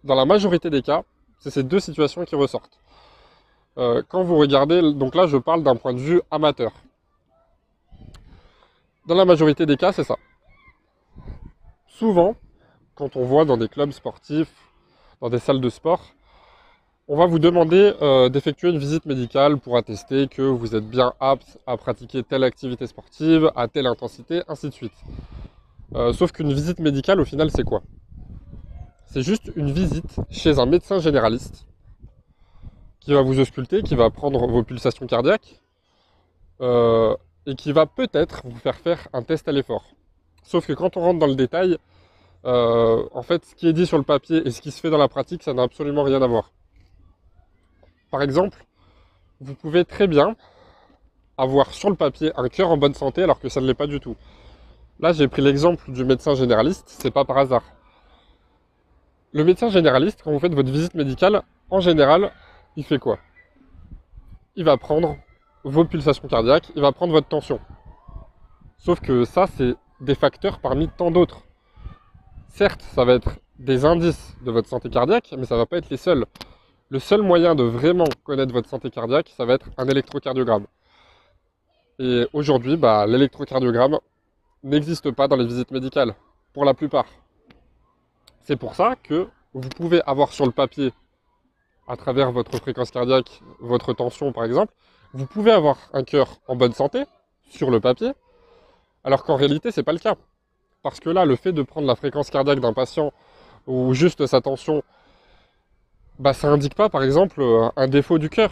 Dans 0.03 0.15
la 0.15 0.25
majorité 0.25 0.69
des 0.69 0.81
cas, 0.81 1.03
c'est 1.39 1.51
ces 1.51 1.63
deux 1.63 1.79
situations 1.79 2.24
qui 2.25 2.35
ressortent. 2.35 2.79
Euh, 3.77 4.01
quand 4.07 4.24
vous 4.24 4.38
regardez, 4.38 4.81
donc 4.94 5.13
là 5.13 5.27
je 5.27 5.38
parle 5.38 5.63
d'un 5.63 5.75
point 5.75 5.94
de 5.94 6.00
vue 6.00 6.21
amateur. 6.31 6.71
Dans 9.06 9.15
la 9.15 9.25
majorité 9.25 9.65
des 9.65 9.77
cas, 9.77 9.91
c'est 9.91 10.03
ça. 10.03 10.15
Souvent, 11.88 12.35
quand 12.95 13.15
on 13.15 13.24
voit 13.24 13.45
dans 13.45 13.57
des 13.57 13.68
clubs 13.68 13.91
sportifs, 13.91 14.51
dans 15.21 15.29
des 15.29 15.39
salles 15.39 15.62
de 15.62 15.69
sport, 15.69 16.01
on 17.07 17.15
va 17.15 17.25
vous 17.25 17.39
demander 17.39 17.94
euh, 18.01 18.29
d'effectuer 18.29 18.69
une 18.69 18.79
visite 18.79 19.06
médicale 19.06 19.57
pour 19.57 19.77
attester 19.77 20.27
que 20.27 20.41
vous 20.41 20.75
êtes 20.75 20.89
bien 20.89 21.13
apte 21.19 21.57
à 21.68 21.77
pratiquer 21.77 22.24
telle 22.24 22.44
activité 22.44 22.88
sportive, 22.88 23.51
à 23.56 23.68
telle 23.68 23.88
intensité, 23.88 24.41
ainsi 24.47 24.68
de 24.68 24.74
suite. 24.74 24.91
Euh, 25.95 26.12
sauf 26.13 26.31
qu'une 26.31 26.51
visite 26.51 26.79
médicale, 26.79 27.21
au 27.21 27.25
final, 27.25 27.50
c'est 27.51 27.63
quoi? 27.63 27.81
C'est 29.06 29.21
juste 29.21 29.51
une 29.56 29.71
visite 29.71 30.18
chez 30.29 30.59
un 30.59 30.65
médecin 30.65 31.00
généraliste 31.00 31.66
qui 33.07 33.13
va 33.13 33.21
vous 33.21 33.39
ausculter, 33.39 33.83
qui 33.83 33.95
va 33.95 34.09
prendre 34.09 34.45
vos 34.48 34.63
pulsations 34.63 35.07
cardiaques 35.07 35.62
euh, 36.59 37.15
et 37.45 37.56
qui 37.56 37.71
va 37.71 37.86
peut-être 37.86 38.42
vous 38.44 38.57
faire 38.57 38.75
faire 38.75 39.07
un 39.13 39.21
test 39.21 39.48
à 39.48 39.54
l'effort. 39.54 39.86
Sauf 40.44 40.68
que 40.68 40.74
quand 40.74 40.98
on 40.98 41.01
rentre 41.01 41.19
dans 41.19 41.27
le 41.27 41.36
détail, 41.36 41.77
en 42.44 43.21
fait, 43.24 43.45
ce 43.45 43.56
qui 43.56 43.65
est 43.69 43.71
dit 43.71 43.86
sur 43.86 43.98
le 43.98 44.04
papier 44.04 44.45
et 44.45 44.51
ce 44.51 44.59
qui 44.62 44.71
se 44.71 44.81
fait 44.81 44.89
dans 44.89 44.98
la 44.98 45.07
pratique, 45.07 45.42
ça 45.42 45.54
n'a 45.54 45.63
absolument 45.63 46.04
rien 46.04 46.21
à 46.21 46.27
voir. 46.27 46.51
Par 48.12 48.21
exemple, 48.21 48.65
vous 49.39 49.56
pouvez 49.56 49.86
très 49.86 50.07
bien 50.07 50.36
avoir 51.38 51.74
sur 51.74 51.89
le 51.89 51.95
papier 51.95 52.33
un 52.36 52.50
cœur 52.50 52.71
en 52.71 52.77
bonne 52.77 52.94
santé 52.94 53.24
alors 53.24 53.39
que 53.39 53.48
ça 53.48 53.62
ne 53.62 53.68
l'est 53.68 53.74
pas 53.74 53.88
du 53.88 54.01
tout. 54.01 54.18
Là, 55.00 55.13
j'ai 55.13 55.30
pris 55.30 55.42
l'exemple 55.42 55.94
du 55.94 56.03
médecin 56.03 56.36
généraliste, 56.36 56.83
c'est 56.88 57.12
pas 57.12 57.24
par 57.24 57.38
hasard. 57.38 57.63
Le 59.31 59.45
médecin 59.45 59.69
généraliste, 59.69 60.19
quand 60.25 60.31
vous 60.33 60.39
faites 60.39 60.53
votre 60.53 60.71
visite 60.71 60.94
médicale, 60.94 61.44
en 61.69 61.80
général, 61.80 62.33
il 62.77 62.85
fait 62.85 62.97
quoi? 62.97 63.19
Il 64.56 64.63
va 64.63 64.77
prendre 64.77 65.18
vos 65.65 65.83
pulsations 65.83 66.29
cardiaques, 66.29 66.71
il 66.77 66.81
va 66.81 66.94
prendre 66.94 67.12
votre 67.12 67.27
tension. 67.27 67.59
Sauf 68.77 69.01
que 69.01 69.25
ça, 69.25 69.47
c'est 69.47 69.75
des 70.00 70.15
facteurs 70.15 70.59
parmi 70.59 70.88
tant 70.88 71.12
d'autres. 71.12 71.44
Certes, 72.47 72.81
ça 72.81 73.03
va 73.03 73.15
être 73.15 73.31
des 73.59 73.83
indices 73.83 74.38
de 74.45 74.51
votre 74.51 74.69
santé 74.69 74.89
cardiaque, 74.89 75.35
mais 75.38 75.45
ça 75.45 75.56
ne 75.56 75.59
va 75.59 75.65
pas 75.65 75.77
être 75.77 75.89
les 75.89 75.97
seuls 75.97 76.25
le 76.89 77.00
seul 77.00 77.21
moyen 77.21 77.56
de 77.56 77.63
vraiment 77.63 78.07
connaître 78.24 78.53
votre 78.53 78.69
santé 78.69 78.89
cardiaque, 78.89 79.33
ça 79.35 79.45
va 79.45 79.56
être 79.56 79.69
un 79.77 79.88
électrocardiogramme. 79.88 80.68
Et 82.00 82.27
aujourd'hui, 82.33 82.77
bah, 82.77 83.06
l'électrocardiogramme 83.06 83.97
n'existe 84.63 85.12
pas 85.12 85.27
dans 85.27 85.35
les 85.35 85.45
visites 85.45 85.71
médicales, 85.71 86.15
pour 86.53 86.63
la 86.63 86.74
plupart. 86.74 87.07
C'est 88.41 88.55
pour 88.55 88.75
ça 88.75 88.96
que 89.03 89.27
vous 89.53 89.69
pouvez 89.69 90.01
avoir 90.03 90.31
sur 90.31 90.46
le 90.46 90.51
papier, 90.51 90.93
à 91.88 91.96
travers 91.96 92.32
votre 92.32 92.58
fréquence 92.58 92.91
cardiaque, 92.91 93.41
votre 93.60 93.94
tension 93.94 94.32
par 94.34 94.44
exemple, 94.44 94.74
vous 95.13 95.25
pouvez 95.25 95.51
avoir 95.51 95.77
un 95.94 96.03
cœur 96.03 96.39
en 96.48 96.56
bonne 96.56 96.74
santé, 96.74 97.03
sur 97.50 97.72
le 97.72 97.79
papier, 97.79 98.12
alors 99.03 99.24
qu'en 99.24 99.36
réalité, 99.36 99.72
ce 99.72 99.79
n'est 99.79 99.84
pas 99.84 99.94
le 99.94 100.00
cas. 100.00 100.15
Parce 100.84 101.00
que 101.00 101.10
là, 101.10 101.25
le 101.25 101.36
fait 101.36 101.53
de 101.53 101.62
prendre 101.62 101.88
la 101.88 101.96
fréquence 101.96 102.29
cardiaque 102.29 102.60
d'un 102.60 102.74
patient 102.74 103.13
ou 103.65 103.94
juste 103.94 104.25
sa 104.25 104.41
tension 104.41 104.84
bah, 106.20 106.34
ça 106.34 106.50
indique 106.50 106.74
pas, 106.74 106.89
par 106.89 107.03
exemple, 107.03 107.41
euh, 107.41 107.70
un 107.75 107.88
défaut 107.88 108.17
du 108.17 108.29
cœur. 108.29 108.51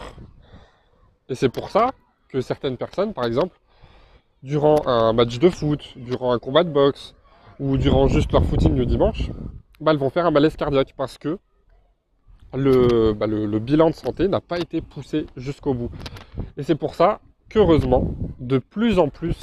Et 1.28 1.34
c'est 1.34 1.48
pour 1.48 1.70
ça 1.70 1.90
que 2.28 2.40
certaines 2.40 2.76
personnes, 2.76 3.12
par 3.12 3.24
exemple, 3.24 3.58
durant 4.42 4.86
un 4.86 5.12
match 5.12 5.38
de 5.38 5.50
foot, 5.50 5.82
durant 5.96 6.32
un 6.32 6.38
combat 6.38 6.62
de 6.62 6.70
boxe, 6.70 7.14
ou 7.58 7.76
durant 7.76 8.06
juste 8.06 8.30
leur 8.32 8.44
footing 8.44 8.76
le 8.76 8.86
dimanche, 8.86 9.30
bah, 9.80 9.90
elles 9.90 9.98
vont 9.98 10.10
faire 10.10 10.26
un 10.26 10.30
malaise 10.30 10.56
cardiaque 10.56 10.94
parce 10.96 11.18
que 11.18 11.38
le, 12.56 13.12
bah, 13.12 13.26
bilan 13.26 13.90
de 13.90 13.94
santé 13.94 14.28
n'a 14.28 14.40
pas 14.40 14.58
été 14.58 14.80
poussé 14.80 15.26
jusqu'au 15.36 15.74
bout. 15.74 15.90
Et 16.56 16.62
c'est 16.62 16.74
pour 16.74 16.94
ça 16.94 17.20
qu'heureusement, 17.48 18.14
de 18.38 18.58
plus 18.58 18.98
en 18.98 19.08
plus 19.08 19.36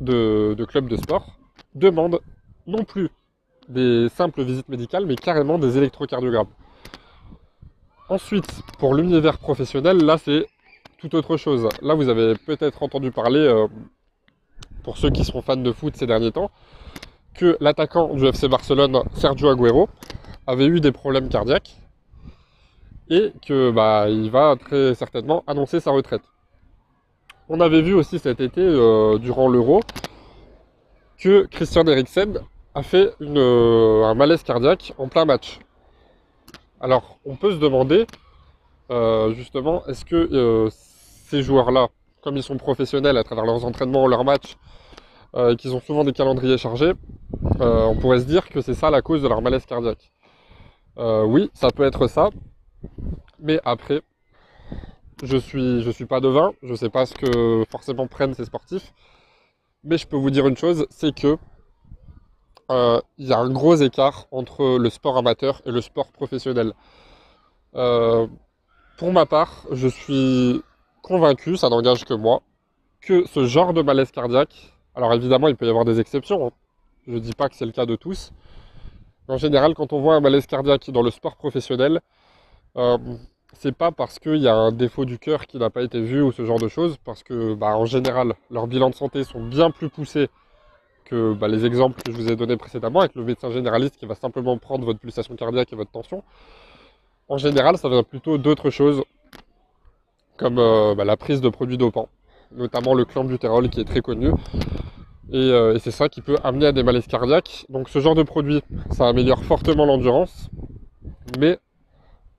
de, 0.00 0.56
clubs 0.68 0.88
de 0.88 0.96
sport 0.96 1.38
demandent 1.74 2.20
non 2.66 2.84
plus 2.84 3.10
des 3.68 4.08
simples 4.08 4.42
visites 4.42 4.68
médicales, 4.68 5.06
mais 5.06 5.16
carrément 5.16 5.58
des 5.58 5.76
électrocardiogrammes. 5.78 6.48
Ensuite, 8.08 8.62
pour 8.78 8.94
l'univers 8.94 9.38
professionnel, 9.38 9.98
là 9.98 10.16
c'est 10.18 10.46
tout 10.98 11.14
autre 11.16 11.36
chose. 11.36 11.68
Là 11.82 11.94
vous 11.94 12.08
avez 12.08 12.34
peut-être 12.36 12.82
entendu 12.82 13.10
parler, 13.10 13.40
euh, 13.40 13.66
pour 14.84 14.96
ceux 14.96 15.10
qui 15.10 15.24
sont 15.24 15.42
fans 15.42 15.56
de 15.56 15.72
foot 15.72 15.96
ces 15.96 16.06
derniers 16.06 16.30
temps, 16.30 16.50
que 17.34 17.56
l'attaquant 17.60 18.14
du 18.14 18.24
FC 18.26 18.48
Barcelone, 18.48 19.02
Sergio 19.14 19.48
Aguero, 19.48 19.88
avait 20.46 20.66
eu 20.66 20.80
des 20.80 20.92
problèmes 20.92 21.28
cardiaques 21.28 21.76
et 23.08 23.32
que 23.46 23.70
bah, 23.70 24.06
va 24.30 24.56
très 24.56 24.94
certainement 24.94 25.44
annoncer 25.46 25.80
sa 25.80 25.90
retraite. 25.90 26.22
On 27.48 27.60
avait 27.60 27.82
vu 27.82 27.94
aussi 27.94 28.18
cet 28.18 28.40
été, 28.40 28.60
euh, 28.60 29.18
durant 29.18 29.48
l'Euro, 29.48 29.80
que 31.16 31.46
Christian 31.46 31.84
Eriksen 31.86 32.40
a 32.74 32.82
fait 32.82 33.14
euh, 33.20 34.02
un 34.02 34.14
malaise 34.14 34.42
cardiaque 34.42 34.94
en 34.98 35.06
plein 35.06 35.24
match. 35.24 35.60
Alors, 36.80 37.18
on 37.24 37.36
peut 37.36 37.52
se 37.52 37.58
demander, 37.58 38.06
euh, 38.90 39.32
justement, 39.32 39.86
est-ce 39.86 40.04
que 40.04 40.68
ces 40.70 41.42
joueurs-là, 41.42 41.88
comme 42.20 42.36
ils 42.36 42.42
sont 42.42 42.56
professionnels 42.56 43.16
à 43.16 43.22
travers 43.22 43.44
leurs 43.44 43.64
entraînements 43.64 44.08
leurs 44.08 44.24
matchs, 44.24 44.56
et 45.36 45.54
qu'ils 45.56 45.74
ont 45.74 45.80
souvent 45.80 46.02
des 46.02 46.12
calendriers 46.12 46.56
chargés, 46.56 46.92
on 47.60 47.94
pourrait 48.00 48.20
se 48.20 48.24
dire 48.24 48.48
que 48.48 48.60
c'est 48.60 48.74
ça 48.74 48.90
la 48.90 49.02
cause 49.02 49.22
de 49.22 49.28
leur 49.28 49.42
malaise 49.42 49.66
cardiaque. 49.66 50.10
Oui, 50.98 51.50
ça 51.54 51.70
peut 51.70 51.84
être 51.84 52.08
ça, 52.08 52.30
mais 53.38 53.60
après, 53.64 54.02
je 55.22 55.36
suis, 55.36 55.82
je 55.82 55.90
suis 55.90 56.06
pas 56.06 56.20
devin, 56.20 56.52
je 56.62 56.74
sais 56.74 56.90
pas 56.90 57.06
ce 57.06 57.14
que 57.14 57.64
forcément 57.70 58.06
prennent 58.06 58.34
ces 58.34 58.44
sportifs, 58.44 58.92
mais 59.84 59.98
je 59.98 60.06
peux 60.06 60.16
vous 60.16 60.30
dire 60.30 60.46
une 60.46 60.56
chose, 60.56 60.86
c'est 60.90 61.14
que 61.14 61.38
euh, 62.70 63.00
il 63.18 63.28
y 63.28 63.32
a 63.32 63.38
un 63.38 63.50
gros 63.50 63.76
écart 63.76 64.26
entre 64.30 64.78
le 64.78 64.90
sport 64.90 65.16
amateur 65.16 65.62
et 65.64 65.70
le 65.70 65.80
sport 65.80 66.10
professionnel. 66.10 66.72
Euh, 67.76 68.26
pour 68.98 69.12
ma 69.12 69.26
part, 69.26 69.66
je 69.70 69.88
suis 69.88 70.62
convaincu, 71.02 71.56
ça 71.56 71.68
n'engage 71.68 72.04
que 72.04 72.14
moi, 72.14 72.42
que 73.00 73.26
ce 73.26 73.46
genre 73.46 73.72
de 73.72 73.82
malaise 73.82 74.10
cardiaque, 74.10 74.74
alors 74.94 75.12
évidemment 75.14 75.48
il 75.48 75.56
peut 75.56 75.66
y 75.66 75.70
avoir 75.70 75.84
des 75.84 76.00
exceptions, 76.00 76.48
hein. 76.48 76.50
je 77.06 77.12
ne 77.12 77.18
dis 77.20 77.32
pas 77.32 77.48
que 77.48 77.54
c'est 77.54 77.66
le 77.66 77.72
cas 77.72 77.86
de 77.86 77.94
tous, 77.94 78.32
mais 79.28 79.34
en 79.34 79.38
général 79.38 79.74
quand 79.74 79.92
on 79.92 80.00
voit 80.00 80.16
un 80.16 80.20
malaise 80.20 80.46
cardiaque 80.46 80.90
dans 80.90 81.02
le 81.02 81.10
sport 81.10 81.36
professionnel, 81.36 82.00
euh, 82.76 82.98
c'est 83.54 83.72
pas 83.72 83.90
parce 83.90 84.18
qu'il 84.18 84.36
y 84.36 84.48
a 84.48 84.54
un 84.54 84.72
défaut 84.72 85.04
du 85.04 85.18
cœur 85.18 85.46
qui 85.46 85.58
n'a 85.58 85.70
pas 85.70 85.82
été 85.82 86.00
vu 86.00 86.22
ou 86.22 86.32
ce 86.32 86.44
genre 86.44 86.58
de 86.58 86.68
choses, 86.68 86.96
parce 87.04 87.22
que 87.22 87.54
bah, 87.54 87.76
en 87.76 87.86
général 87.86 88.34
leurs 88.50 88.66
bilans 88.66 88.90
de 88.90 88.94
santé 88.94 89.24
sont 89.24 89.42
bien 89.42 89.70
plus 89.70 89.88
poussés 89.88 90.28
que 91.04 91.32
bah, 91.34 91.48
les 91.48 91.64
exemples 91.64 92.02
que 92.02 92.12
je 92.12 92.16
vous 92.16 92.30
ai 92.30 92.36
donnés 92.36 92.56
précédemment, 92.56 93.00
avec 93.00 93.14
le 93.14 93.24
médecin 93.24 93.50
généraliste 93.50 93.96
qui 93.96 94.06
va 94.06 94.14
simplement 94.14 94.58
prendre 94.58 94.84
votre 94.84 94.98
pulsation 94.98 95.34
cardiaque 95.36 95.72
et 95.72 95.76
votre 95.76 95.90
tension. 95.90 96.22
En 97.28 97.38
général, 97.38 97.78
ça 97.78 97.88
vient 97.88 98.02
plutôt 98.02 98.38
d'autres 98.38 98.70
choses, 98.70 99.02
comme 100.36 100.58
euh, 100.58 100.94
bah, 100.94 101.04
la 101.04 101.16
prise 101.16 101.40
de 101.40 101.48
produits 101.48 101.78
dopants, 101.78 102.08
notamment 102.52 102.94
le 102.94 103.04
clenbutérol 103.04 103.68
qui 103.70 103.80
est 103.80 103.84
très 103.84 104.00
connu. 104.00 104.32
Et, 105.32 105.36
euh, 105.36 105.74
et 105.74 105.78
c'est 105.78 105.90
ça 105.90 106.08
qui 106.08 106.20
peut 106.20 106.36
amener 106.44 106.66
à 106.66 106.72
des 106.72 106.82
malaises 106.82 107.06
cardiaques. 107.06 107.66
Donc 107.68 107.88
ce 107.88 108.00
genre 108.00 108.14
de 108.14 108.22
produit, 108.22 108.62
ça 108.90 109.08
améliore 109.08 109.42
fortement 109.44 109.86
l'endurance, 109.86 110.50
mais 111.38 111.58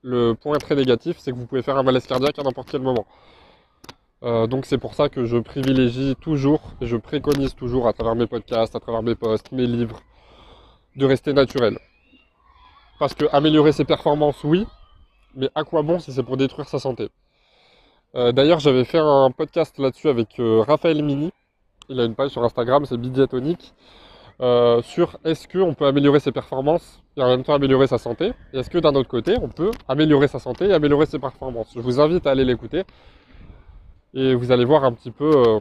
le 0.07 0.35
point 0.35 0.57
très 0.57 0.75
négatif, 0.75 1.17
c'est 1.19 1.31
que 1.31 1.35
vous 1.35 1.45
pouvez 1.45 1.61
faire 1.61 1.77
un 1.77 1.83
malaise 1.83 2.07
cardiaque 2.07 2.39
à 2.39 2.43
n'importe 2.43 2.69
quel 2.71 2.81
moment. 2.81 3.05
Euh, 4.23 4.47
donc 4.47 4.65
c'est 4.65 4.77
pour 4.77 4.93
ça 4.95 5.09
que 5.09 5.25
je 5.25 5.37
privilégie 5.37 6.15
toujours 6.19 6.61
je 6.81 6.97
préconise 6.97 7.53
toujours 7.53 7.87
à 7.87 7.93
travers 7.93 8.15
mes 8.15 8.25
podcasts, 8.25 8.75
à 8.75 8.79
travers 8.79 9.03
mes 9.03 9.15
posts, 9.15 9.51
mes 9.51 9.67
livres, 9.67 9.99
de 10.95 11.05
rester 11.05 11.33
naturel. 11.33 11.77
Parce 12.99 13.13
que 13.13 13.25
améliorer 13.31 13.73
ses 13.73 13.83
performances, 13.83 14.43
oui, 14.43 14.65
mais 15.35 15.49
à 15.53 15.63
quoi 15.65 15.81
bon 15.83 15.99
si 15.99 16.11
c'est 16.13 16.23
pour 16.23 16.37
détruire 16.37 16.69
sa 16.69 16.79
santé? 16.79 17.09
Euh, 18.15 18.31
D'ailleurs, 18.31 18.59
j'avais 18.59 18.85
fait 18.85 18.97
un 18.99 19.29
podcast 19.29 19.77
là-dessus 19.77 20.07
avec 20.07 20.39
euh, 20.39 20.63
Raphaël 20.65 21.03
Mini. 21.03 21.31
Il 21.89 21.99
a 21.99 22.05
une 22.05 22.15
page 22.15 22.31
sur 22.31 22.43
Instagram, 22.43 22.85
c'est 22.85 22.97
Bidiatonique. 22.97 23.73
Euh, 24.39 24.81
sur 24.83 25.17
est-ce 25.23 25.47
qu'on 25.47 25.73
peut 25.73 25.87
améliorer 25.87 26.19
ses 26.19 26.31
performances 26.31 27.01
et 27.15 27.21
en 27.21 27.27
même 27.27 27.43
temps 27.43 27.53
améliorer 27.53 27.87
sa 27.87 27.97
santé? 27.97 28.33
Et 28.53 28.59
est-ce 28.59 28.69
que 28.69 28.77
d'un 28.77 28.93
autre 28.93 29.09
côté, 29.09 29.35
on 29.41 29.49
peut 29.49 29.71
améliorer 29.87 30.27
sa 30.27 30.39
santé 30.39 30.67
et 30.67 30.73
améliorer 30.73 31.05
ses 31.07 31.19
performances? 31.19 31.71
Je 31.75 31.81
vous 31.81 31.99
invite 31.99 32.27
à 32.27 32.31
aller 32.31 32.45
l'écouter 32.45 32.83
et 34.13 34.35
vous 34.35 34.51
allez 34.51 34.65
voir 34.65 34.83
un 34.83 34.93
petit 34.93 35.11
peu 35.11 35.31
euh, 35.35 35.59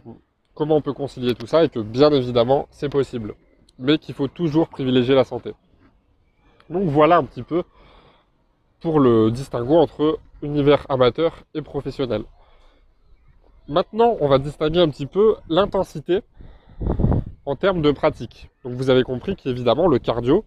comment 0.54 0.76
on 0.76 0.82
peut 0.82 0.92
concilier 0.92 1.34
tout 1.34 1.46
ça 1.46 1.64
et 1.64 1.68
que 1.68 1.80
bien 1.80 2.10
évidemment 2.12 2.68
c'est 2.70 2.88
possible, 2.88 3.34
mais 3.78 3.98
qu'il 3.98 4.14
faut 4.14 4.28
toujours 4.28 4.68
privilégier 4.68 5.14
la 5.14 5.24
santé. 5.24 5.54
Donc 6.68 6.84
voilà 6.84 7.16
un 7.16 7.24
petit 7.24 7.42
peu 7.42 7.62
pour 8.80 9.00
le 9.00 9.30
distinguo 9.30 9.76
entre 9.76 10.18
univers 10.42 10.84
amateur 10.90 11.44
et 11.54 11.62
professionnel. 11.62 12.24
Maintenant, 13.68 14.16
on 14.20 14.28
va 14.28 14.38
distinguer 14.38 14.80
un 14.80 14.88
petit 14.88 15.06
peu 15.06 15.36
l'intensité 15.48 16.20
en 17.46 17.56
termes 17.56 17.80
de 17.80 17.92
pratique. 17.92 18.50
Donc 18.64 18.74
vous 18.74 18.90
avez 18.90 19.04
compris 19.04 19.36
qu'évidemment 19.36 19.86
le 19.86 19.98
cardio, 19.98 20.44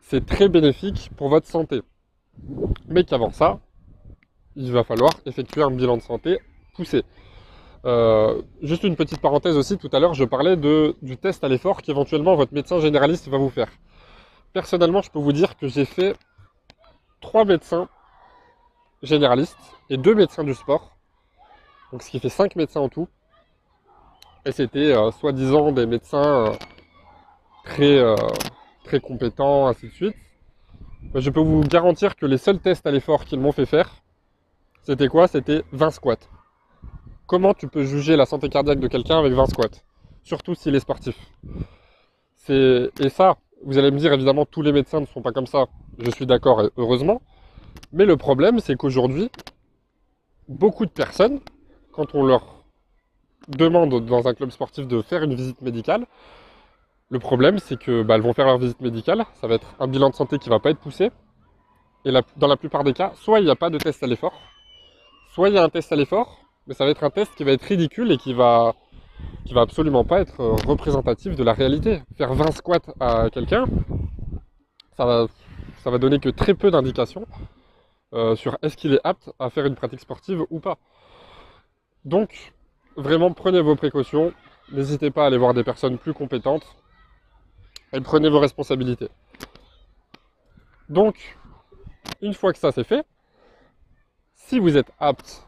c'est 0.00 0.26
très 0.26 0.48
bénéfique 0.48 1.10
pour 1.16 1.28
votre 1.28 1.46
santé. 1.46 1.82
Mais 2.88 3.04
qu'avant 3.04 3.30
ça, 3.30 3.60
il 4.56 4.72
va 4.72 4.82
falloir 4.82 5.12
effectuer 5.26 5.62
un 5.62 5.70
bilan 5.70 5.96
de 5.98 6.02
santé 6.02 6.38
poussé. 6.74 7.04
Euh, 7.84 8.40
juste 8.62 8.82
une 8.84 8.96
petite 8.96 9.20
parenthèse 9.20 9.56
aussi, 9.56 9.76
tout 9.76 9.90
à 9.92 10.00
l'heure 10.00 10.14
je 10.14 10.24
parlais 10.24 10.56
du 10.56 11.16
test 11.18 11.44
à 11.44 11.48
l'effort 11.48 11.82
qu'éventuellement 11.82 12.34
votre 12.34 12.54
médecin 12.54 12.80
généraliste 12.80 13.28
va 13.28 13.36
vous 13.36 13.50
faire. 13.50 13.68
Personnellement, 14.54 15.02
je 15.02 15.10
peux 15.10 15.18
vous 15.18 15.32
dire 15.32 15.56
que 15.56 15.68
j'ai 15.68 15.84
fait 15.84 16.16
trois 17.20 17.44
médecins 17.44 17.88
généralistes 19.02 19.58
et 19.90 19.96
deux 19.96 20.14
médecins 20.14 20.44
du 20.44 20.54
sport. 20.54 20.96
Donc 21.92 22.02
ce 22.02 22.10
qui 22.10 22.20
fait 22.20 22.28
cinq 22.30 22.56
médecins 22.56 22.80
en 22.80 22.88
tout. 22.88 23.08
Et 24.46 24.52
c'était 24.52 24.94
euh, 24.94 25.10
soi-disant 25.10 25.72
des 25.72 25.86
médecins 25.86 26.48
euh, 26.48 26.52
très, 27.64 27.98
euh, 27.98 28.14
très 28.84 29.00
compétents, 29.00 29.68
ainsi 29.68 29.86
de 29.86 29.92
suite. 29.92 30.16
Je 31.14 31.30
peux 31.30 31.40
vous 31.40 31.62
garantir 31.62 32.14
que 32.14 32.26
les 32.26 32.36
seuls 32.36 32.58
tests 32.58 32.86
à 32.86 32.90
l'effort 32.90 33.24
qu'ils 33.24 33.40
m'ont 33.40 33.52
fait 33.52 33.64
faire, 33.64 34.02
c'était 34.82 35.08
quoi? 35.08 35.28
C'était 35.28 35.62
20 35.72 35.90
squats. 35.92 36.16
Comment 37.26 37.54
tu 37.54 37.68
peux 37.68 37.84
juger 37.84 38.16
la 38.16 38.26
santé 38.26 38.50
cardiaque 38.50 38.80
de 38.80 38.88
quelqu'un 38.88 39.18
avec 39.18 39.32
20 39.32 39.46
squats? 39.46 39.80
Surtout 40.24 40.54
s'il 40.54 40.74
est 40.74 40.80
sportif. 40.80 41.16
Et 42.50 42.90
ça, 43.08 43.38
vous 43.64 43.78
allez 43.78 43.90
me 43.90 43.98
dire 43.98 44.12
évidemment 44.12 44.44
tous 44.44 44.60
les 44.60 44.72
médecins 44.72 45.00
ne 45.00 45.06
sont 45.06 45.22
pas 45.22 45.32
comme 45.32 45.46
ça. 45.46 45.66
Je 45.98 46.10
suis 46.10 46.26
d'accord 46.26 46.68
heureusement. 46.76 47.22
Mais 47.92 48.04
le 48.04 48.18
problème 48.18 48.60
c'est 48.60 48.76
qu'aujourd'hui, 48.76 49.30
beaucoup 50.48 50.84
de 50.84 50.90
personnes, 50.90 51.40
quand 51.92 52.14
on 52.14 52.24
leur 52.24 52.53
demande 53.48 54.04
dans 54.06 54.28
un 54.28 54.34
club 54.34 54.50
sportif 54.50 54.86
de 54.86 55.02
faire 55.02 55.22
une 55.22 55.34
visite 55.34 55.60
médicale, 55.62 56.06
le 57.10 57.18
problème 57.18 57.58
c'est 57.58 57.78
que 57.78 58.02
bah, 58.02 58.16
elles 58.16 58.22
vont 58.22 58.32
faire 58.32 58.46
leur 58.46 58.58
visite 58.58 58.80
médicale, 58.80 59.24
ça 59.40 59.46
va 59.46 59.54
être 59.54 59.74
un 59.78 59.86
bilan 59.86 60.10
de 60.10 60.14
santé 60.14 60.38
qui 60.38 60.48
va 60.48 60.58
pas 60.58 60.70
être 60.70 60.80
poussé. 60.80 61.10
Et 62.04 62.12
dans 62.36 62.48
la 62.48 62.56
plupart 62.56 62.84
des 62.84 62.92
cas, 62.92 63.12
soit 63.14 63.40
il 63.40 63.44
n'y 63.44 63.50
a 63.50 63.56
pas 63.56 63.70
de 63.70 63.78
test 63.78 64.02
à 64.02 64.06
l'effort, 64.06 64.38
soit 65.32 65.48
il 65.48 65.54
y 65.54 65.58
a 65.58 65.64
un 65.64 65.68
test 65.68 65.90
à 65.92 65.96
l'effort, 65.96 66.44
mais 66.66 66.74
ça 66.74 66.84
va 66.84 66.90
être 66.90 67.04
un 67.04 67.10
test 67.10 67.34
qui 67.34 67.44
va 67.44 67.52
être 67.52 67.62
ridicule 67.62 68.12
et 68.12 68.18
qui 68.18 68.34
va, 68.34 68.74
va 69.52 69.60
absolument 69.62 70.04
pas 70.04 70.20
être 70.20 70.38
représentatif 70.66 71.34
de 71.34 71.42
la 71.42 71.54
réalité. 71.54 72.02
Faire 72.16 72.34
20 72.34 72.52
squats 72.52 72.92
à 73.00 73.30
quelqu'un, 73.30 73.64
ça 74.96 75.04
va, 75.06 75.26
ça 75.82 75.90
va 75.90 75.98
donner 75.98 76.18
que 76.18 76.28
très 76.28 76.54
peu 76.54 76.70
d'indications 76.70 77.26
euh, 78.14 78.36
sur 78.36 78.58
est-ce 78.62 78.76
qu'il 78.76 78.94
est 78.94 79.00
apte 79.02 79.30
à 79.38 79.50
faire 79.50 79.66
une 79.66 79.74
pratique 79.74 80.00
sportive 80.00 80.44
ou 80.50 80.60
pas. 80.60 80.78
Donc, 82.04 82.52
vraiment 82.96 83.32
prenez 83.32 83.60
vos 83.60 83.76
précautions, 83.76 84.32
n'hésitez 84.72 85.10
pas 85.10 85.24
à 85.24 85.26
aller 85.26 85.38
voir 85.38 85.54
des 85.54 85.64
personnes 85.64 85.98
plus 85.98 86.14
compétentes 86.14 86.66
et 87.92 88.00
prenez 88.00 88.28
vos 88.28 88.40
responsabilités. 88.40 89.08
Donc, 90.88 91.38
une 92.20 92.34
fois 92.34 92.52
que 92.52 92.58
ça 92.58 92.72
c'est 92.72 92.84
fait, 92.84 93.06
si 94.34 94.58
vous 94.58 94.76
êtes 94.76 94.90
apte 94.98 95.46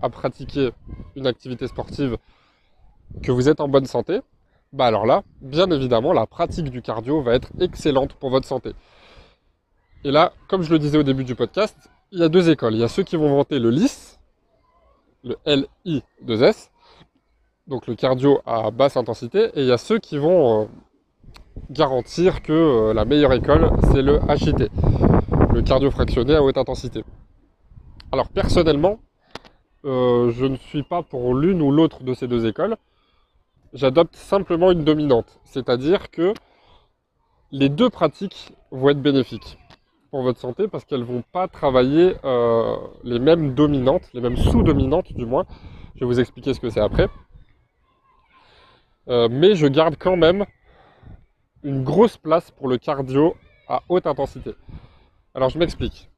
à 0.00 0.08
pratiquer 0.10 0.70
une 1.16 1.26
activité 1.26 1.66
sportive, 1.66 2.18
que 3.22 3.32
vous 3.32 3.48
êtes 3.48 3.60
en 3.60 3.68
bonne 3.68 3.86
santé, 3.86 4.20
bah 4.72 4.86
alors 4.86 5.06
là, 5.06 5.22
bien 5.40 5.70
évidemment, 5.70 6.12
la 6.12 6.26
pratique 6.26 6.70
du 6.70 6.82
cardio 6.82 7.22
va 7.22 7.34
être 7.34 7.50
excellente 7.58 8.14
pour 8.14 8.30
votre 8.30 8.46
santé. 8.46 8.74
Et 10.04 10.10
là, 10.10 10.32
comme 10.46 10.62
je 10.62 10.70
le 10.70 10.78
disais 10.78 10.98
au 10.98 11.02
début 11.02 11.24
du 11.24 11.34
podcast, 11.34 11.90
il 12.12 12.20
y 12.20 12.22
a 12.22 12.28
deux 12.28 12.50
écoles. 12.50 12.74
Il 12.74 12.80
y 12.80 12.84
a 12.84 12.88
ceux 12.88 13.02
qui 13.02 13.16
vont 13.16 13.34
vanter 13.34 13.58
le 13.58 13.70
LIS, 13.70 14.18
le 15.24 15.36
LI2S, 15.46 16.70
donc 17.68 17.86
le 17.86 17.94
cardio 17.94 18.40
à 18.46 18.70
basse 18.70 18.96
intensité, 18.96 19.50
et 19.54 19.60
il 19.60 19.66
y 19.66 19.72
a 19.72 19.78
ceux 19.78 19.98
qui 19.98 20.16
vont 20.16 20.62
euh, 20.62 20.66
garantir 21.70 22.42
que 22.42 22.52
euh, 22.52 22.94
la 22.94 23.04
meilleure 23.04 23.32
école, 23.34 23.70
c'est 23.92 24.02
le 24.02 24.20
HIT, 24.28 24.70
le 25.52 25.62
cardio 25.62 25.90
fractionné 25.90 26.34
à 26.34 26.42
haute 26.42 26.56
intensité. 26.56 27.04
Alors 28.10 28.28
personnellement, 28.30 28.98
euh, 29.84 30.30
je 30.30 30.46
ne 30.46 30.56
suis 30.56 30.82
pas 30.82 31.02
pour 31.02 31.34
l'une 31.34 31.60
ou 31.60 31.70
l'autre 31.70 32.02
de 32.02 32.14
ces 32.14 32.26
deux 32.26 32.46
écoles. 32.46 32.76
J'adopte 33.74 34.16
simplement 34.16 34.70
une 34.70 34.82
dominante, 34.82 35.40
c'est-à-dire 35.44 36.10
que 36.10 36.32
les 37.50 37.68
deux 37.68 37.90
pratiques 37.90 38.54
vont 38.70 38.88
être 38.88 39.02
bénéfiques 39.02 39.58
pour 40.10 40.22
votre 40.22 40.40
santé 40.40 40.68
parce 40.68 40.86
qu'elles 40.86 41.04
vont 41.04 41.22
pas 41.32 41.48
travailler 41.48 42.14
les 43.04 43.18
mêmes 43.18 43.54
dominantes, 43.54 44.08
les 44.14 44.22
mêmes 44.22 44.38
sous-dominantes 44.38 45.12
du 45.12 45.26
moins. 45.26 45.44
Je 45.96 46.00
vais 46.00 46.06
vous 46.06 46.18
expliquer 46.18 46.54
ce 46.54 46.60
que 46.60 46.70
c'est 46.70 46.80
après. 46.80 47.08
Euh, 49.08 49.28
mais 49.30 49.54
je 49.54 49.66
garde 49.66 49.96
quand 49.98 50.16
même 50.16 50.44
une 51.62 51.82
grosse 51.82 52.16
place 52.16 52.50
pour 52.50 52.68
le 52.68 52.76
cardio 52.76 53.34
à 53.68 53.82
haute 53.88 54.06
intensité. 54.06 54.54
Alors 55.34 55.48
je 55.48 55.58
m'explique. 55.58 56.10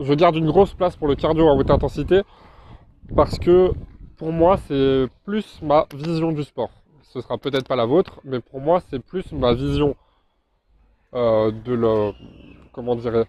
Je 0.00 0.12
garde 0.14 0.36
une 0.36 0.46
grosse 0.46 0.74
place 0.74 0.96
pour 0.96 1.06
le 1.06 1.14
cardio 1.14 1.48
à 1.48 1.54
haute 1.54 1.70
intensité 1.70 2.22
parce 3.14 3.38
que 3.38 3.72
pour 4.16 4.32
moi 4.32 4.56
c'est 4.66 5.06
plus 5.24 5.60
ma 5.62 5.86
vision 5.94 6.32
du 6.32 6.42
sport. 6.42 6.70
Ce 7.02 7.20
sera 7.20 7.38
peut-être 7.38 7.68
pas 7.68 7.76
la 7.76 7.86
vôtre, 7.86 8.20
mais 8.24 8.40
pour 8.40 8.60
moi 8.60 8.80
c'est 8.90 8.98
plus 8.98 9.30
ma 9.32 9.54
vision 9.54 9.94
euh, 11.14 11.52
de 11.52 11.74
le 11.74 12.12
comment 12.72 12.96
dirais 12.96 13.26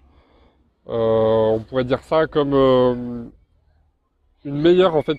on 0.87 1.63
pourrait 1.67 1.83
dire 1.83 2.01
ça 2.03 2.27
comme 2.27 2.53
euh, 2.53 3.25
une 4.43 4.61
meilleure 4.61 4.95
en 4.95 5.01
fait 5.01 5.17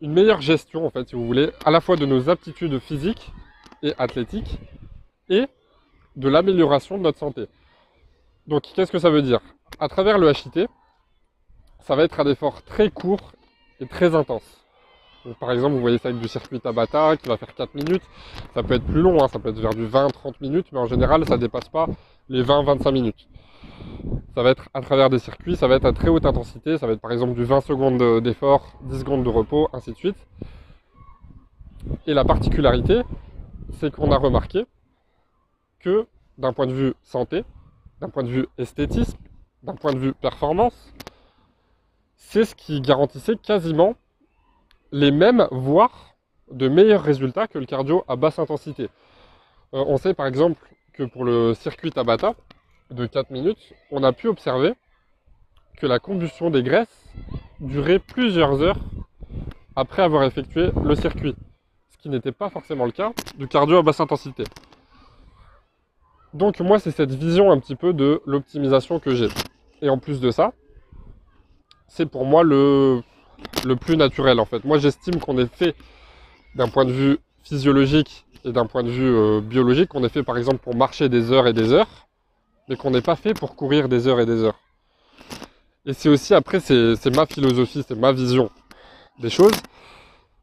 une 0.00 0.12
meilleure 0.12 0.40
gestion, 0.40 0.86
en 0.86 0.90
fait, 0.90 1.08
si 1.08 1.14
vous 1.14 1.26
voulez, 1.26 1.50
à 1.64 1.70
la 1.70 1.80
fois 1.80 1.96
de 1.96 2.06
nos 2.06 2.28
aptitudes 2.28 2.78
physiques 2.78 3.32
et 3.82 3.94
athlétiques 3.98 4.58
et 5.28 5.46
de 6.16 6.28
l'amélioration 6.28 6.98
de 6.98 7.02
notre 7.02 7.18
santé. 7.18 7.46
Donc, 8.46 8.62
qu'est-ce 8.74 8.92
que 8.92 8.98
ça 8.98 9.10
veut 9.10 9.22
dire? 9.22 9.40
À 9.78 9.88
travers 9.88 10.18
le 10.18 10.30
HIT, 10.30 10.68
ça 11.80 11.94
va 11.96 12.04
être 12.04 12.20
un 12.20 12.26
effort 12.26 12.62
très 12.62 12.90
court 12.90 13.32
et 13.80 13.86
très 13.86 14.14
intense 14.14 14.60
par 15.38 15.52
exemple, 15.52 15.74
vous 15.74 15.80
voyez 15.80 15.98
ça 15.98 16.08
avec 16.08 16.20
du 16.20 16.28
circuit 16.28 16.60
Tabata 16.60 17.16
qui 17.16 17.28
va 17.28 17.36
faire 17.36 17.54
4 17.54 17.74
minutes. 17.74 18.02
Ça 18.54 18.62
peut 18.62 18.74
être 18.74 18.84
plus 18.84 19.02
long, 19.02 19.22
hein, 19.22 19.28
ça 19.28 19.38
peut 19.38 19.50
être 19.50 19.58
vers 19.58 19.74
du 19.74 19.86
20-30 19.86 20.34
minutes, 20.40 20.66
mais 20.72 20.78
en 20.78 20.86
général, 20.86 21.24
ça 21.26 21.36
ne 21.36 21.40
dépasse 21.40 21.68
pas 21.68 21.86
les 22.28 22.42
20-25 22.42 22.92
minutes. 22.92 23.28
Ça 24.34 24.42
va 24.42 24.50
être 24.50 24.68
à 24.74 24.80
travers 24.80 25.10
des 25.10 25.18
circuits, 25.18 25.56
ça 25.56 25.66
va 25.68 25.76
être 25.76 25.84
à 25.84 25.92
très 25.92 26.08
haute 26.08 26.26
intensité, 26.26 26.78
ça 26.78 26.86
va 26.86 26.92
être 26.92 27.00
par 27.00 27.12
exemple 27.12 27.34
du 27.34 27.44
20 27.44 27.60
secondes 27.60 28.22
d'effort, 28.22 28.78
10 28.82 29.00
secondes 29.00 29.24
de 29.24 29.28
repos, 29.28 29.68
ainsi 29.72 29.90
de 29.92 29.96
suite. 29.96 30.16
Et 32.06 32.14
la 32.14 32.24
particularité, 32.24 33.02
c'est 33.78 33.94
qu'on 33.94 34.12
a 34.12 34.16
remarqué 34.18 34.66
que 35.80 36.06
d'un 36.38 36.52
point 36.52 36.66
de 36.66 36.72
vue 36.72 36.94
santé, 37.02 37.44
d'un 38.00 38.08
point 38.08 38.22
de 38.22 38.28
vue 38.28 38.46
esthétisme, 38.58 39.18
d'un 39.62 39.74
point 39.74 39.92
de 39.92 39.98
vue 39.98 40.12
performance, 40.12 40.92
c'est 42.16 42.44
ce 42.44 42.54
qui 42.54 42.80
garantissait 42.80 43.36
quasiment 43.36 43.94
les 44.92 45.10
mêmes, 45.10 45.48
voire 45.50 46.14
de 46.50 46.68
meilleurs 46.68 47.02
résultats 47.02 47.46
que 47.46 47.58
le 47.58 47.66
cardio 47.66 48.04
à 48.08 48.16
basse 48.16 48.38
intensité. 48.38 48.84
Euh, 49.74 49.84
on 49.86 49.96
sait 49.96 50.14
par 50.14 50.26
exemple 50.26 50.60
que 50.92 51.04
pour 51.04 51.24
le 51.24 51.54
circuit 51.54 51.90
Tabata 51.90 52.34
de 52.90 53.06
4 53.06 53.30
minutes, 53.30 53.72
on 53.90 54.02
a 54.02 54.12
pu 54.12 54.28
observer 54.28 54.74
que 55.76 55.86
la 55.86 55.98
combustion 55.98 56.50
des 56.50 56.62
graisses 56.62 57.08
durait 57.60 57.98
plusieurs 57.98 58.62
heures 58.62 58.78
après 59.76 60.02
avoir 60.02 60.24
effectué 60.24 60.70
le 60.84 60.94
circuit, 60.94 61.34
ce 61.90 61.98
qui 61.98 62.08
n'était 62.08 62.32
pas 62.32 62.50
forcément 62.50 62.84
le 62.84 62.92
cas 62.92 63.12
du 63.38 63.48
cardio 63.48 63.78
à 63.78 63.82
basse 63.82 64.00
intensité. 64.00 64.44
Donc 66.34 66.60
moi 66.60 66.78
c'est 66.78 66.90
cette 66.90 67.12
vision 67.12 67.50
un 67.50 67.58
petit 67.58 67.76
peu 67.76 67.92
de 67.92 68.22
l'optimisation 68.26 68.98
que 68.98 69.14
j'ai. 69.14 69.28
Et 69.82 69.88
en 69.88 69.98
plus 69.98 70.20
de 70.20 70.30
ça, 70.30 70.52
c'est 71.88 72.06
pour 72.06 72.24
moi 72.24 72.44
le 72.44 73.02
plus 73.80 73.96
naturel 73.96 74.38
en 74.38 74.44
fait. 74.44 74.64
Moi 74.64 74.78
j'estime 74.78 75.18
qu'on 75.20 75.38
est 75.38 75.52
fait 75.52 75.74
d'un 76.54 76.68
point 76.68 76.84
de 76.84 76.92
vue 76.92 77.18
physiologique 77.42 78.26
et 78.44 78.52
d'un 78.52 78.66
point 78.66 78.82
de 78.82 78.90
vue 78.90 79.08
euh, 79.08 79.40
biologique, 79.40 79.88
qu'on 79.88 80.04
est 80.04 80.08
fait 80.08 80.22
par 80.22 80.38
exemple 80.38 80.58
pour 80.58 80.74
marcher 80.74 81.08
des 81.08 81.32
heures 81.32 81.46
et 81.46 81.52
des 81.52 81.72
heures, 81.72 82.08
mais 82.70 82.76
qu'on 82.76 82.92
n'est 82.92 83.02
pas 83.02 83.16
fait 83.16 83.34
pour 83.34 83.56
courir 83.56 83.88
des 83.88 84.06
heures 84.06 84.20
et 84.20 84.26
des 84.26 84.44
heures. 84.44 84.60
Et 85.84 85.92
c'est 85.92 86.08
aussi 86.08 86.34
après, 86.34 86.60
c'est 86.60 87.16
ma 87.16 87.26
philosophie, 87.26 87.84
c'est 87.86 87.96
ma 87.96 88.12
vision 88.12 88.48
des 89.18 89.28
choses. 89.28 89.56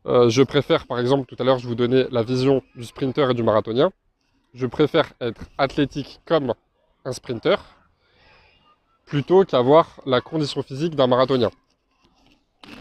Euh, 0.06 0.30
je 0.30 0.44
préfère 0.44 0.86
par 0.88 1.00
exemple, 1.00 1.26
tout 1.26 1.42
à 1.42 1.46
l'heure 1.46 1.58
je 1.58 1.68
vous 1.68 1.76
donnais 1.76 2.06
la 2.12 2.24
vision 2.24 2.62
du 2.76 2.84
sprinter 2.84 3.32
et 3.32 3.34
du 3.34 3.44
marathonien. 3.44 3.92
Je 4.54 4.68
préfère 4.68 5.14
être 5.22 5.42
athlétique 5.58 6.20
comme 6.26 6.54
un 7.06 7.14
sprinter 7.14 7.58
plutôt 9.06 9.46
qu'avoir 9.46 10.02
la 10.06 10.20
condition 10.20 10.62
physique 10.64 10.96
d'un 10.96 11.08
marathonien. 11.08 11.52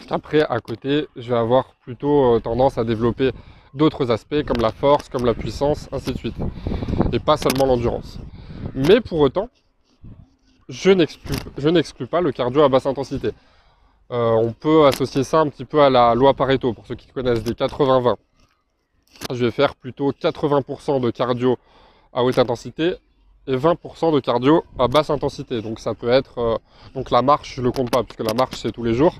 Après, 0.09 0.41
à 0.41 0.59
côté, 0.59 1.07
je 1.15 1.29
vais 1.29 1.37
avoir 1.37 1.73
plutôt 1.85 2.35
euh, 2.35 2.39
tendance 2.41 2.77
à 2.77 2.83
développer 2.83 3.31
d'autres 3.73 4.11
aspects 4.11 4.43
comme 4.45 4.61
la 4.61 4.71
force, 4.71 5.07
comme 5.07 5.25
la 5.25 5.33
puissance, 5.33 5.87
ainsi 5.93 6.11
de 6.11 6.17
suite. 6.17 6.35
Et 7.13 7.19
pas 7.19 7.37
seulement 7.37 7.65
l'endurance. 7.65 8.19
Mais 8.77 9.01
pour 9.01 9.21
autant, 9.21 9.49
je 10.69 10.91
n'exclus 10.91 12.05
pas 12.05 12.21
le 12.21 12.31
cardio 12.31 12.61
à 12.61 12.69
basse 12.69 12.85
intensité. 12.85 13.31
Euh, 14.11 14.33
on 14.33 14.53
peut 14.53 14.85
associer 14.85 15.23
ça 15.23 15.39
un 15.39 15.49
petit 15.49 15.65
peu 15.65 15.81
à 15.81 15.89
la 15.89 16.13
loi 16.13 16.35
Pareto, 16.35 16.73
pour 16.73 16.85
ceux 16.85 16.93
qui 16.93 17.07
connaissent 17.07 17.43
des 17.43 17.53
80-20. 17.53 18.17
Je 19.33 19.45
vais 19.45 19.51
faire 19.51 19.75
plutôt 19.75 20.11
80% 20.11 21.01
de 21.01 21.09
cardio 21.09 21.57
à 22.13 22.23
haute 22.23 22.37
intensité 22.37 22.93
et 23.47 23.57
20% 23.57 24.13
de 24.13 24.19
cardio 24.19 24.63
à 24.77 24.87
basse 24.87 25.09
intensité. 25.09 25.63
Donc 25.63 25.79
ça 25.79 25.95
peut 25.95 26.09
être... 26.09 26.37
Euh, 26.37 26.57
donc 26.93 27.09
la 27.09 27.23
marche, 27.23 27.55
je 27.55 27.63
le 27.63 27.71
compte 27.71 27.89
pas, 27.89 28.03
puisque 28.03 28.23
la 28.23 28.35
marche 28.35 28.57
c'est 28.57 28.71
tous 28.71 28.83
les 28.83 28.93
jours. 28.93 29.15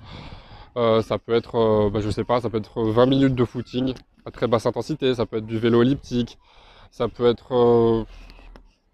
Euh, 0.78 1.02
ça 1.02 1.18
peut 1.18 1.34
être, 1.34 1.90
bah, 1.90 2.00
je 2.00 2.12
sais 2.12 2.24
pas, 2.24 2.42
ça 2.42 2.52
peut 2.52 2.58
être 2.58 2.84
20 2.84 3.08
minutes 3.08 3.34
de 3.34 3.44
footing 3.44 3.96
à 4.24 4.30
très 4.30 4.46
basse 4.46 4.68
intensité, 4.68 5.16
ça 5.16 5.26
peut 5.26 5.38
être 5.38 5.48
du 5.48 5.58
vélo 5.58 5.82
elliptique, 5.82 6.38
ça 6.92 7.08
peut 7.08 7.26
être 7.26 8.06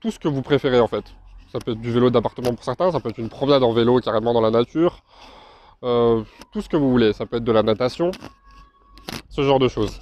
tout 0.03 0.11
ce 0.11 0.19
que 0.19 0.27
vous 0.27 0.41
préférez 0.41 0.81
en 0.81 0.87
fait. 0.87 1.05
Ça 1.51 1.59
peut 1.59 1.71
être 1.71 1.79
du 1.79 1.91
vélo 1.91 2.09
d'appartement 2.09 2.53
pour 2.53 2.63
certains, 2.63 2.91
ça 2.91 2.99
peut 2.99 3.09
être 3.09 3.19
une 3.19 3.29
promenade 3.29 3.63
en 3.63 3.71
vélo 3.71 3.99
carrément 4.01 4.33
dans 4.33 4.41
la 4.41 4.51
nature, 4.51 5.01
tout 5.81 6.61
ce 6.61 6.67
que 6.67 6.75
vous 6.75 6.91
voulez. 6.91 7.13
Ça 7.13 7.25
peut 7.25 7.37
être 7.37 7.43
de 7.45 7.51
la 7.53 7.63
natation, 7.63 8.11
ce 9.29 9.41
genre 9.43 9.59
de 9.59 9.69
choses. 9.69 10.01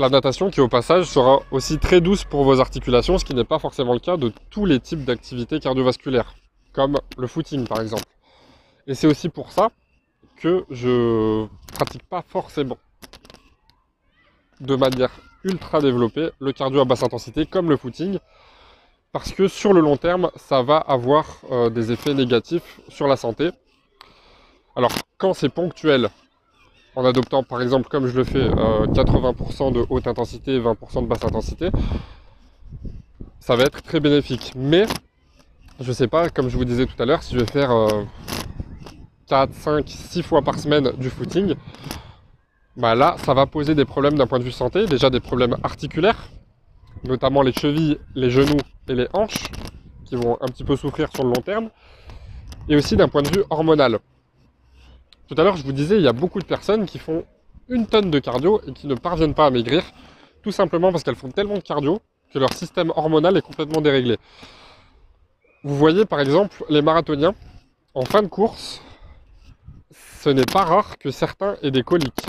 La 0.00 0.08
natation 0.08 0.50
qui 0.50 0.60
au 0.60 0.66
passage 0.68 1.04
sera 1.04 1.40
aussi 1.52 1.78
très 1.78 2.00
douce 2.00 2.24
pour 2.24 2.42
vos 2.42 2.58
articulations, 2.58 3.18
ce 3.18 3.24
qui 3.24 3.34
n'est 3.34 3.44
pas 3.44 3.60
forcément 3.60 3.92
le 3.92 4.00
cas 4.00 4.16
de 4.16 4.32
tous 4.50 4.64
les 4.64 4.80
types 4.80 5.04
d'activités 5.04 5.60
cardiovasculaires, 5.60 6.34
comme 6.72 6.98
le 7.16 7.26
footing 7.28 7.68
par 7.68 7.80
exemple. 7.80 8.02
Et 8.88 8.94
c'est 8.94 9.06
aussi 9.06 9.28
pour 9.28 9.52
ça 9.52 9.70
que 10.38 10.64
je 10.70 11.46
pratique 11.72 12.02
pas 12.02 12.22
forcément 12.26 12.78
de 14.58 14.74
manière 14.74 15.10
ultra 15.44 15.80
développée 15.80 16.30
le 16.40 16.52
cardio 16.52 16.80
à 16.80 16.84
basse 16.84 17.02
intensité 17.02 17.46
comme 17.46 17.70
le 17.70 17.76
footing 17.76 18.18
parce 19.12 19.32
que 19.32 19.48
sur 19.48 19.72
le 19.72 19.80
long 19.80 19.96
terme 19.96 20.30
ça 20.36 20.62
va 20.62 20.76
avoir 20.76 21.38
euh, 21.50 21.70
des 21.70 21.92
effets 21.92 22.14
négatifs 22.14 22.80
sur 22.88 23.06
la 23.06 23.16
santé. 23.16 23.50
Alors 24.76 24.92
quand 25.18 25.34
c'est 25.34 25.48
ponctuel, 25.48 26.08
en 26.96 27.04
adoptant 27.04 27.42
par 27.42 27.62
exemple 27.62 27.88
comme 27.88 28.06
je 28.06 28.16
le 28.16 28.24
fais 28.24 28.48
80% 28.48 29.68
euh, 29.68 29.70
de 29.70 29.86
haute 29.88 30.06
intensité 30.06 30.56
et 30.56 30.60
20% 30.60 31.02
de 31.02 31.06
basse 31.06 31.24
intensité, 31.24 31.70
ça 33.40 33.56
va 33.56 33.64
être 33.64 33.82
très 33.82 34.00
bénéfique. 34.00 34.52
Mais 34.54 34.86
je 35.80 35.92
sais 35.92 36.08
pas, 36.08 36.28
comme 36.28 36.48
je 36.48 36.56
vous 36.56 36.64
disais 36.64 36.86
tout 36.86 37.02
à 37.02 37.06
l'heure, 37.06 37.22
si 37.22 37.34
je 37.34 37.40
vais 37.40 37.50
faire 37.50 37.70
euh, 37.70 38.04
4, 39.28 39.52
5, 39.52 39.88
6 39.88 40.22
fois 40.22 40.42
par 40.42 40.58
semaine 40.58 40.92
du 40.98 41.08
footing, 41.08 41.54
bah 42.76 42.94
là, 42.94 43.16
ça 43.24 43.34
va 43.34 43.46
poser 43.46 43.74
des 43.74 43.84
problèmes 43.84 44.16
d'un 44.16 44.26
point 44.26 44.38
de 44.38 44.44
vue 44.44 44.52
santé. 44.52 44.86
Déjà 44.86 45.10
des 45.10 45.20
problèmes 45.20 45.56
articulaires, 45.62 46.28
notamment 47.04 47.42
les 47.42 47.52
chevilles, 47.52 47.98
les 48.14 48.30
genoux 48.30 48.60
et 48.88 48.94
les 48.94 49.08
hanches, 49.12 49.44
qui 50.04 50.16
vont 50.16 50.36
un 50.40 50.46
petit 50.46 50.64
peu 50.64 50.76
souffrir 50.76 51.08
sur 51.14 51.24
le 51.24 51.30
long 51.30 51.42
terme. 51.42 51.70
Et 52.68 52.76
aussi 52.76 52.96
d'un 52.96 53.08
point 53.08 53.22
de 53.22 53.28
vue 53.28 53.44
hormonal. 53.50 53.98
Tout 55.28 55.34
à 55.38 55.44
l'heure, 55.44 55.56
je 55.56 55.64
vous 55.64 55.72
disais, 55.72 55.96
il 55.96 56.02
y 56.02 56.08
a 56.08 56.12
beaucoup 56.12 56.40
de 56.40 56.44
personnes 56.44 56.86
qui 56.86 56.98
font 56.98 57.24
une 57.68 57.86
tonne 57.86 58.10
de 58.10 58.18
cardio 58.18 58.60
et 58.66 58.72
qui 58.72 58.86
ne 58.86 58.94
parviennent 58.94 59.34
pas 59.34 59.46
à 59.46 59.50
maigrir, 59.50 59.84
tout 60.42 60.52
simplement 60.52 60.90
parce 60.90 61.04
qu'elles 61.04 61.16
font 61.16 61.30
tellement 61.30 61.54
de 61.54 61.60
cardio 61.60 62.00
que 62.32 62.38
leur 62.38 62.52
système 62.52 62.90
hormonal 62.90 63.36
est 63.36 63.42
complètement 63.42 63.80
déréglé. 63.80 64.18
Vous 65.62 65.76
voyez 65.76 66.04
par 66.04 66.20
exemple 66.20 66.64
les 66.68 66.82
marathoniens, 66.82 67.34
en 67.94 68.04
fin 68.04 68.22
de 68.22 68.28
course, 68.28 68.82
ce 70.20 70.30
n'est 70.30 70.44
pas 70.44 70.64
rare 70.64 70.98
que 70.98 71.10
certains 71.10 71.56
aient 71.62 71.70
des 71.70 71.82
coliques. 71.82 72.26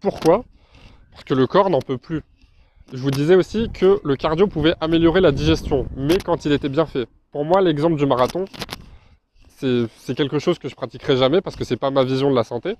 Pourquoi? 0.00 0.44
Parce 1.12 1.24
que 1.24 1.34
le 1.34 1.46
corps 1.46 1.70
n'en 1.70 1.80
peut 1.80 1.98
plus. 1.98 2.22
Je 2.92 2.98
vous 2.98 3.10
disais 3.10 3.34
aussi 3.36 3.70
que 3.72 4.00
le 4.04 4.16
cardio 4.16 4.46
pouvait 4.46 4.74
améliorer 4.80 5.20
la 5.20 5.32
digestion, 5.32 5.86
mais 5.96 6.18
quand 6.18 6.44
il 6.44 6.52
était 6.52 6.68
bien 6.68 6.86
fait. 6.86 7.06
Pour 7.30 7.44
moi, 7.44 7.60
l'exemple 7.60 7.96
du 7.96 8.06
marathon, 8.06 8.44
c'est 9.58 10.14
quelque 10.16 10.38
chose 10.38 10.58
que 10.58 10.68
je 10.68 10.74
pratiquerai 10.74 11.16
jamais 11.16 11.40
parce 11.40 11.56
que 11.56 11.64
c'est 11.64 11.76
pas 11.76 11.90
ma 11.90 12.02
vision 12.02 12.30
de 12.30 12.34
la 12.34 12.44
santé. 12.44 12.76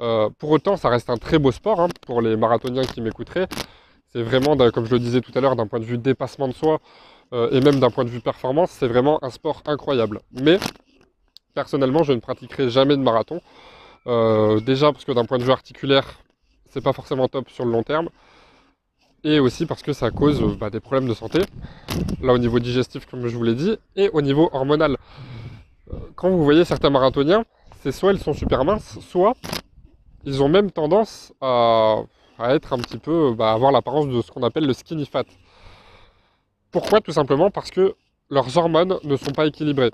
Euh, 0.00 0.30
pour 0.38 0.50
autant, 0.50 0.76
ça 0.76 0.88
reste 0.88 1.10
un 1.10 1.18
très 1.18 1.38
beau 1.38 1.52
sport 1.52 1.80
hein, 1.80 1.88
pour 2.06 2.22
les 2.22 2.36
marathoniens 2.36 2.84
qui 2.84 3.00
m'écouteraient. 3.00 3.46
C'est 4.08 4.22
vraiment, 4.22 4.56
comme 4.70 4.86
je 4.86 4.92
le 4.92 4.98
disais 4.98 5.20
tout 5.20 5.32
à 5.34 5.40
l'heure, 5.40 5.54
d'un 5.54 5.66
point 5.66 5.80
de 5.80 5.84
vue 5.84 5.98
dépassement 5.98 6.48
de 6.48 6.54
soi 6.54 6.80
euh, 7.32 7.50
et 7.50 7.60
même 7.60 7.78
d'un 7.78 7.90
point 7.90 8.04
de 8.04 8.10
vue 8.10 8.20
performance, 8.20 8.70
c'est 8.70 8.88
vraiment 8.88 9.22
un 9.22 9.30
sport 9.30 9.62
incroyable. 9.66 10.20
Mais 10.32 10.58
Personnellement, 11.54 12.02
je 12.02 12.12
ne 12.12 12.20
pratiquerai 12.20 12.70
jamais 12.70 12.96
de 12.96 13.02
marathon. 13.02 13.40
Euh, 14.06 14.60
déjà 14.60 14.90
parce 14.92 15.04
que 15.04 15.12
d'un 15.12 15.24
point 15.24 15.38
de 15.38 15.44
vue 15.44 15.52
articulaire, 15.52 16.18
c'est 16.70 16.80
pas 16.80 16.92
forcément 16.92 17.28
top 17.28 17.50
sur 17.50 17.64
le 17.64 17.72
long 17.72 17.82
terme. 17.82 18.08
Et 19.24 19.38
aussi 19.38 19.66
parce 19.66 19.82
que 19.82 19.92
ça 19.92 20.10
cause 20.10 20.40
bah, 20.58 20.70
des 20.70 20.80
problèmes 20.80 21.08
de 21.08 21.14
santé. 21.14 21.40
Là 22.20 22.32
au 22.32 22.38
niveau 22.38 22.58
digestif, 22.58 23.06
comme 23.06 23.26
je 23.26 23.36
vous 23.36 23.44
l'ai 23.44 23.54
dit, 23.54 23.76
et 23.96 24.08
au 24.10 24.22
niveau 24.22 24.50
hormonal. 24.52 24.96
Euh, 25.92 25.96
quand 26.16 26.30
vous 26.30 26.42
voyez 26.42 26.64
certains 26.64 26.90
marathoniens, 26.90 27.44
c'est 27.80 27.92
soit 27.92 28.12
ils 28.12 28.18
sont 28.18 28.32
super 28.32 28.64
minces, 28.64 28.98
soit 29.00 29.34
ils 30.24 30.42
ont 30.42 30.48
même 30.48 30.70
tendance 30.70 31.32
à, 31.40 32.02
être 32.40 32.72
un 32.72 32.78
petit 32.78 32.98
peu, 32.98 33.34
bah, 33.34 33.52
avoir 33.52 33.70
l'apparence 33.70 34.08
de 34.08 34.20
ce 34.22 34.30
qu'on 34.32 34.42
appelle 34.42 34.66
le 34.66 34.72
skinny 34.72 35.06
fat. 35.06 35.24
Pourquoi? 36.70 37.00
Tout 37.00 37.12
simplement 37.12 37.50
parce 37.50 37.70
que 37.70 37.94
leurs 38.30 38.56
hormones 38.56 38.98
ne 39.04 39.16
sont 39.16 39.32
pas 39.32 39.46
équilibrées 39.46 39.90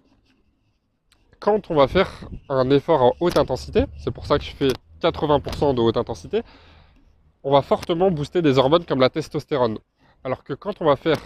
quand 1.41 1.71
on 1.71 1.75
va 1.75 1.89
faire 1.89 2.11
un 2.49 2.71
effort 2.71 3.03
en 3.03 3.13
haute 3.21 3.39
intensité, 3.39 3.85
c'est 3.99 4.11
pour 4.11 4.27
ça 4.27 4.39
que 4.39 4.45
je 4.45 4.51
fais 4.51 4.73
80% 5.03 5.75
de 5.75 5.81
haute 5.81 5.97
intensité, 5.97 6.43
on 7.45 7.53
va 7.53 7.63
fortement 7.63 8.11
booster 8.11 8.43
des 8.43 8.59
hormones 8.59 8.85
comme 8.85 9.01
la 9.01 9.11
testostérone. 9.11 9.79
Alors 10.25 10.45
que 10.45 10.53
quand 10.53 10.81
on 10.81 10.87
va 10.87 10.97
faire 10.97 11.19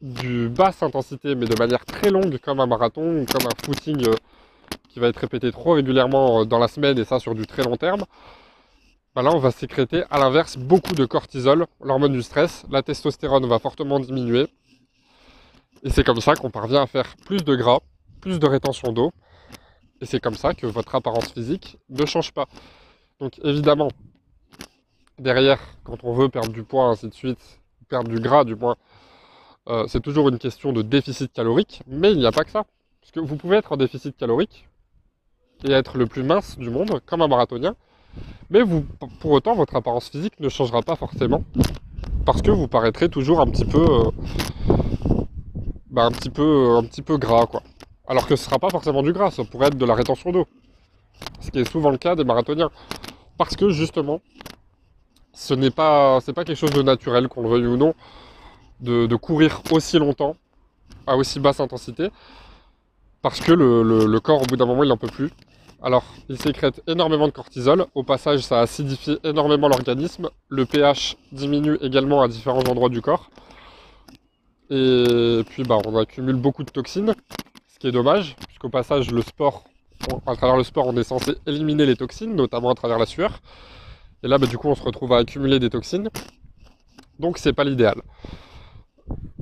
du 0.00 0.48
basse 0.48 0.82
intensité, 0.82 1.34
mais 1.34 1.46
de 1.46 1.58
manière 1.58 1.84
très 1.84 2.10
longue, 2.10 2.38
comme 2.38 2.60
un 2.60 2.66
marathon 2.66 3.20
ou 3.20 3.24
comme 3.24 3.46
un 3.46 3.64
footing 3.64 4.06
euh, 4.08 4.14
qui 4.88 5.00
va 5.00 5.08
être 5.08 5.16
répété 5.16 5.50
trop 5.50 5.72
régulièrement 5.72 6.40
euh, 6.40 6.44
dans 6.44 6.58
la 6.58 6.68
semaine 6.68 6.98
et 6.98 7.04
ça 7.04 7.18
sur 7.18 7.34
du 7.34 7.46
très 7.46 7.62
long 7.62 7.76
terme, 7.76 8.04
bah 9.14 9.22
là 9.22 9.30
on 9.34 9.38
va 9.38 9.50
sécréter 9.50 10.04
à 10.10 10.18
l'inverse 10.18 10.56
beaucoup 10.56 10.94
de 10.94 11.04
cortisol, 11.04 11.66
l'hormone 11.82 12.12
du 12.12 12.22
stress, 12.22 12.64
la 12.70 12.82
testostérone 12.82 13.46
va 13.46 13.58
fortement 13.58 13.98
diminuer 13.98 14.46
et 15.82 15.90
c'est 15.90 16.04
comme 16.04 16.20
ça 16.20 16.34
qu'on 16.34 16.50
parvient 16.50 16.82
à 16.82 16.86
faire 16.86 17.16
plus 17.24 17.44
de 17.44 17.56
gras, 17.56 17.80
plus 18.20 18.38
de 18.38 18.46
rétention 18.46 18.92
d'eau 18.92 19.12
et 20.00 20.06
c'est 20.06 20.20
comme 20.20 20.34
ça 20.34 20.54
que 20.54 20.66
votre 20.66 20.94
apparence 20.94 21.32
physique 21.32 21.78
ne 21.88 22.06
change 22.06 22.32
pas. 22.32 22.46
Donc 23.18 23.40
évidemment, 23.42 23.88
derrière, 25.18 25.58
quand 25.84 26.04
on 26.04 26.12
veut 26.12 26.28
perdre 26.28 26.52
du 26.52 26.62
poids, 26.62 26.86
ainsi 26.86 27.08
de 27.08 27.14
suite, 27.14 27.60
perdre 27.88 28.10
du 28.10 28.20
gras 28.20 28.44
du 28.44 28.54
moins, 28.54 28.76
euh, 29.68 29.84
c'est 29.88 30.00
toujours 30.00 30.28
une 30.28 30.38
question 30.38 30.72
de 30.72 30.82
déficit 30.82 31.32
calorique, 31.32 31.82
mais 31.86 32.12
il 32.12 32.18
n'y 32.18 32.26
a 32.26 32.32
pas 32.32 32.44
que 32.44 32.50
ça. 32.50 32.64
Parce 33.00 33.12
que 33.12 33.20
vous 33.20 33.36
pouvez 33.36 33.56
être 33.56 33.72
en 33.72 33.76
déficit 33.76 34.16
calorique 34.16 34.68
et 35.64 35.72
être 35.72 35.98
le 35.98 36.06
plus 36.06 36.22
mince 36.22 36.58
du 36.58 36.70
monde, 36.70 37.00
comme 37.06 37.22
un 37.22 37.28
marathonien, 37.28 37.74
mais 38.50 38.60
pour 39.20 39.32
autant, 39.32 39.54
votre 39.54 39.76
apparence 39.76 40.08
physique 40.08 40.38
ne 40.40 40.48
changera 40.48 40.82
pas 40.82 40.96
forcément, 40.96 41.44
parce 42.24 42.42
que 42.42 42.50
vous 42.50 42.68
paraîtrez 42.68 43.08
toujours 43.08 43.40
un 43.40 43.46
petit 43.46 43.64
peu, 43.64 43.84
euh, 43.84 44.10
bah, 45.90 46.04
un 46.04 46.12
petit 46.12 46.30
peu, 46.30 46.76
un 46.76 46.84
petit 46.84 47.02
peu 47.02 47.18
gras, 47.18 47.46
quoi. 47.46 47.62
Alors 48.06 48.26
que 48.26 48.36
ce 48.36 48.42
ne 48.42 48.46
sera 48.46 48.58
pas 48.58 48.70
forcément 48.70 49.02
du 49.02 49.12
gras, 49.12 49.30
ça 49.30 49.44
pourrait 49.44 49.68
être 49.68 49.76
de 49.76 49.84
la 49.84 49.94
rétention 49.94 50.32
d'eau, 50.32 50.46
ce 51.40 51.50
qui 51.50 51.58
est 51.58 51.70
souvent 51.70 51.90
le 51.90 51.98
cas 51.98 52.14
des 52.14 52.24
marathoniens, 52.24 52.70
parce 53.36 53.54
que 53.56 53.70
justement, 53.70 54.20
ce 55.38 55.54
n'est 55.54 55.70
pas, 55.70 56.20
pas 56.20 56.44
quelque 56.44 56.56
chose 56.56 56.72
de 56.72 56.82
naturel, 56.82 57.28
qu'on 57.28 57.42
le 57.42 57.48
veuille 57.48 57.66
ou 57.66 57.76
non, 57.76 57.94
de, 58.80 59.14
courir 59.14 59.62
aussi 59.70 59.96
longtemps, 59.96 60.34
à 61.06 61.16
aussi 61.16 61.38
basse 61.38 61.60
intensité, 61.60 62.08
parce 63.22 63.38
que 63.38 63.52
le, 63.52 64.18
corps, 64.18 64.42
au 64.42 64.46
bout 64.46 64.56
d'un 64.56 64.66
moment, 64.66 64.82
il 64.82 64.88
n'en 64.88 64.96
peut 64.96 65.06
plus. 65.06 65.30
Alors, 65.80 66.02
il 66.28 66.40
sécrète 66.40 66.82
énormément 66.88 67.28
de 67.28 67.32
cortisol. 67.32 67.86
Au 67.94 68.02
passage, 68.02 68.40
ça 68.40 68.60
acidifie 68.60 69.16
énormément 69.22 69.68
l'organisme. 69.68 70.28
Le 70.48 70.66
pH 70.66 71.16
diminue 71.30 71.78
également 71.82 72.20
à 72.20 72.26
différents 72.26 72.64
endroits 72.64 72.88
du 72.88 73.00
corps. 73.00 73.30
Et 74.70 75.44
puis, 75.48 75.62
bah, 75.62 75.78
on 75.86 75.96
accumule 75.96 76.34
beaucoup 76.34 76.64
de 76.64 76.70
toxines, 76.70 77.14
ce 77.68 77.78
qui 77.78 77.86
est 77.86 77.92
dommage, 77.92 78.34
puisqu'au 78.48 78.70
passage, 78.70 79.12
le 79.12 79.22
sport, 79.22 79.62
à 80.26 80.34
travers 80.34 80.56
le 80.56 80.64
sport, 80.64 80.88
on 80.88 80.96
est 80.96 81.04
censé 81.04 81.36
éliminer 81.46 81.86
les 81.86 81.94
toxines, 81.94 82.34
notamment 82.34 82.70
à 82.70 82.74
travers 82.74 82.98
la 82.98 83.06
sueur. 83.06 83.38
Et 84.22 84.28
là, 84.28 84.38
bah, 84.38 84.46
du 84.46 84.58
coup, 84.58 84.68
on 84.68 84.74
se 84.74 84.82
retrouve 84.82 85.12
à 85.12 85.18
accumuler 85.18 85.58
des 85.58 85.70
toxines. 85.70 86.08
Donc, 87.18 87.38
c'est 87.38 87.52
pas 87.52 87.64
l'idéal. 87.64 88.02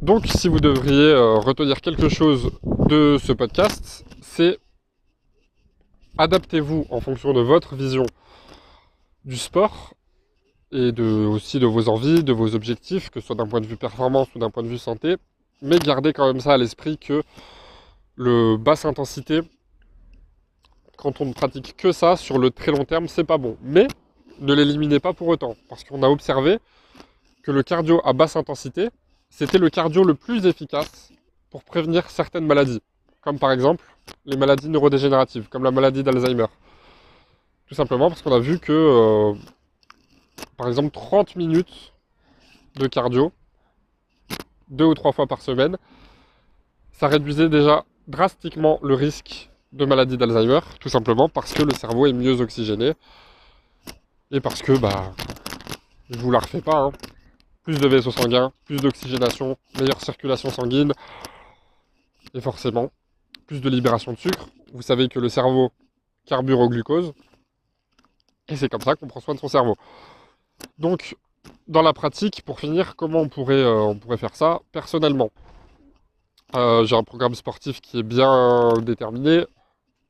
Donc, 0.01 0.27
si 0.27 0.49
vous 0.49 0.61
devriez 0.61 1.13
euh, 1.13 1.35
retenir 1.35 1.81
quelque 1.81 2.09
chose 2.09 2.51
de 2.89 3.19
ce 3.23 3.33
podcast, 3.33 4.05
c'est 4.21 4.59
adaptez-vous 6.19 6.87
en 6.91 7.01
fonction 7.01 7.33
de 7.33 7.41
votre 7.41 7.75
vision 7.75 8.07
du 9.25 9.37
sport 9.37 9.95
et 10.73 10.93
aussi 11.01 11.59
de 11.59 11.67
vos 11.67 11.89
envies, 11.89 12.23
de 12.23 12.33
vos 12.33 12.55
objectifs, 12.55 13.11
que 13.11 13.21
ce 13.21 13.27
soit 13.27 13.37
d'un 13.37 13.47
point 13.47 13.61
de 13.61 13.67
vue 13.67 13.77
performance 13.77 14.29
ou 14.35 14.39
d'un 14.39 14.51
point 14.51 14.63
de 14.63 14.69
vue 14.69 14.79
santé, 14.79 15.17
mais 15.63 15.79
gardez 15.79 16.13
quand 16.13 16.27
même 16.27 16.41
ça 16.41 16.55
à 16.55 16.59
l'esprit 16.59 16.99
que 16.99 17.23
le 18.17 18.57
basse 18.57 18.85
intensité, 18.85 19.41
quand 20.97 21.21
on 21.21 21.27
ne 21.27 21.33
pratique 21.33 21.77
que 21.77 21.93
ça 21.93 22.17
sur 22.17 22.39
le 22.39 22.51
très 22.51 22.73
long 22.73 22.85
terme, 22.85 23.09
c'est 23.09 23.25
pas 23.25 23.39
bon. 23.39 23.57
Mais 23.63 23.87
ne 24.41 24.55
l'éliminez 24.55 25.01
pas 25.01 25.13
pour 25.13 25.29
autant, 25.29 25.57
parce 25.69 25.85
qu'on 25.85 26.03
a 26.03 26.09
observé 26.09 26.59
que 27.43 27.51
le 27.51 27.63
cardio 27.63 28.01
à 28.05 28.13
basse 28.13 28.37
intensité, 28.37 28.91
c'était 29.31 29.59
le 29.59 29.71
cardio 29.71 30.05
le 30.05 30.15
plus 30.15 30.47
efficace 30.47 31.13
pour 31.51 31.65
prévenir 31.65 32.11
certaines 32.11 32.47
maladies, 32.47 32.83
comme 33.23 33.39
par 33.39 33.53
exemple 33.53 33.85
les 34.25 34.37
maladies 34.37 34.69
neurodégénératives, 34.69 35.49
comme 35.49 35.65
la 35.65 35.71
maladie 35.71 36.03
d'Alzheimer. 36.03 36.47
Tout 37.67 37.75
simplement 37.75 38.09
parce 38.09 38.23
qu'on 38.23 38.33
a 38.33 38.39
vu 38.39 38.59
que, 38.59 38.73
euh, 38.73 39.35
par 40.57 40.69
exemple, 40.69 40.91
30 40.91 41.37
minutes 41.37 41.93
de 42.77 42.87
cardio, 42.87 43.33
deux 44.69 44.85
ou 44.85 44.95
trois 44.95 45.13
fois 45.13 45.27
par 45.27 45.41
semaine, 45.43 45.77
ça 46.93 47.09
réduisait 47.09 47.49
déjà 47.49 47.85
drastiquement 48.07 48.79
le 48.83 48.95
risque 48.95 49.51
de 49.73 49.85
maladie 49.85 50.17
d'Alzheimer, 50.17 50.61
tout 50.81 50.89
simplement 50.89 51.29
parce 51.29 51.53
que 51.53 51.63
le 51.63 51.73
cerveau 51.73 52.07
est 52.07 52.13
mieux 52.13 52.41
oxygéné 52.41 52.95
et 54.31 54.41
parce 54.41 54.63
que, 54.63 54.73
bah, 54.73 55.13
je 56.11 56.19
vous 56.19 56.31
la 56.31 56.39
refais 56.39 56.61
pas, 56.61 56.79
hein, 56.85 56.93
plus 57.63 57.79
de 57.79 57.89
vaisseaux 57.89 58.11
sanguins, 58.11 58.53
plus 58.65 58.77
d'oxygénation, 58.77 59.57
meilleure 59.79 60.01
circulation 60.01 60.51
sanguine, 60.51 60.93
et 62.35 62.41
forcément, 62.41 62.91
plus 63.47 63.61
de 63.61 63.69
libération 63.69 64.13
de 64.13 64.19
sucre. 64.19 64.47
Vous 64.73 64.83
savez 64.83 65.09
que 65.09 65.19
le 65.19 65.29
cerveau 65.29 65.73
carbure 66.27 66.61
au 66.61 66.69
glucose, 66.69 67.13
et 68.49 68.57
c'est 68.57 68.69
comme 68.69 68.81
ça 68.81 68.95
qu'on 68.95 69.09
prend 69.09 69.21
soin 69.21 69.35
de 69.35 69.41
son 69.41 69.49
cerveau. 69.49 69.77
Donc, 70.79 71.17
dans 71.69 71.83
la 71.83 71.93
pratique, 71.93 72.43
pour 72.43 72.61
finir, 72.61 72.97
comment 72.97 73.21
on 73.21 73.29
pourrait, 73.29 73.55
euh, 73.55 73.81
on 73.81 73.97
pourrait 73.97 74.17
faire 74.17 74.35
ça? 74.35 74.61
Personnellement 74.73 75.31
euh, 76.55 76.85
J'ai 76.85 76.97
un 76.97 77.05
programme 77.05 77.35
sportif 77.35 77.81
qui 77.81 77.99
est 77.99 78.03
bien 78.03 78.75
déterminé, 78.83 79.45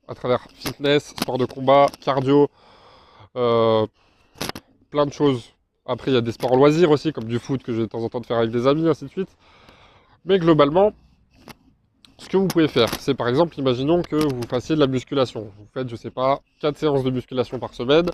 à 0.08 0.14
travers 0.14 0.46
fitness, 0.54 1.14
sport 1.18 1.38
de 1.38 1.46
combat, 1.46 1.86
cardio, 2.00 2.48
euh, 3.36 3.86
plein 4.96 5.04
de 5.04 5.12
choses 5.12 5.52
après, 5.84 6.10
il 6.10 6.14
y 6.14 6.16
a 6.16 6.22
des 6.22 6.32
sports 6.32 6.56
loisirs 6.56 6.90
aussi, 6.90 7.12
comme 7.12 7.24
du 7.24 7.38
foot 7.38 7.62
que 7.62 7.74
j'ai 7.74 7.82
de 7.82 7.86
temps 7.86 8.02
en 8.02 8.08
temps 8.08 8.20
de 8.20 8.24
faire 8.24 8.38
avec 8.38 8.50
des 8.50 8.66
amis, 8.66 8.88
ainsi 8.88 9.04
de 9.04 9.10
suite. 9.10 9.28
Mais 10.24 10.38
globalement, 10.38 10.94
ce 12.16 12.30
que 12.30 12.38
vous 12.38 12.48
pouvez 12.48 12.66
faire, 12.66 12.88
c'est 12.98 13.12
par 13.12 13.28
exemple, 13.28 13.58
imaginons 13.58 14.00
que 14.00 14.16
vous 14.16 14.40
fassiez 14.48 14.74
de 14.74 14.80
la 14.80 14.86
musculation. 14.86 15.52
Vous 15.58 15.68
faites, 15.74 15.90
je 15.90 15.96
sais 15.96 16.10
pas, 16.10 16.40
4 16.60 16.78
séances 16.78 17.04
de 17.04 17.10
musculation 17.10 17.58
par 17.58 17.74
semaine. 17.74 18.10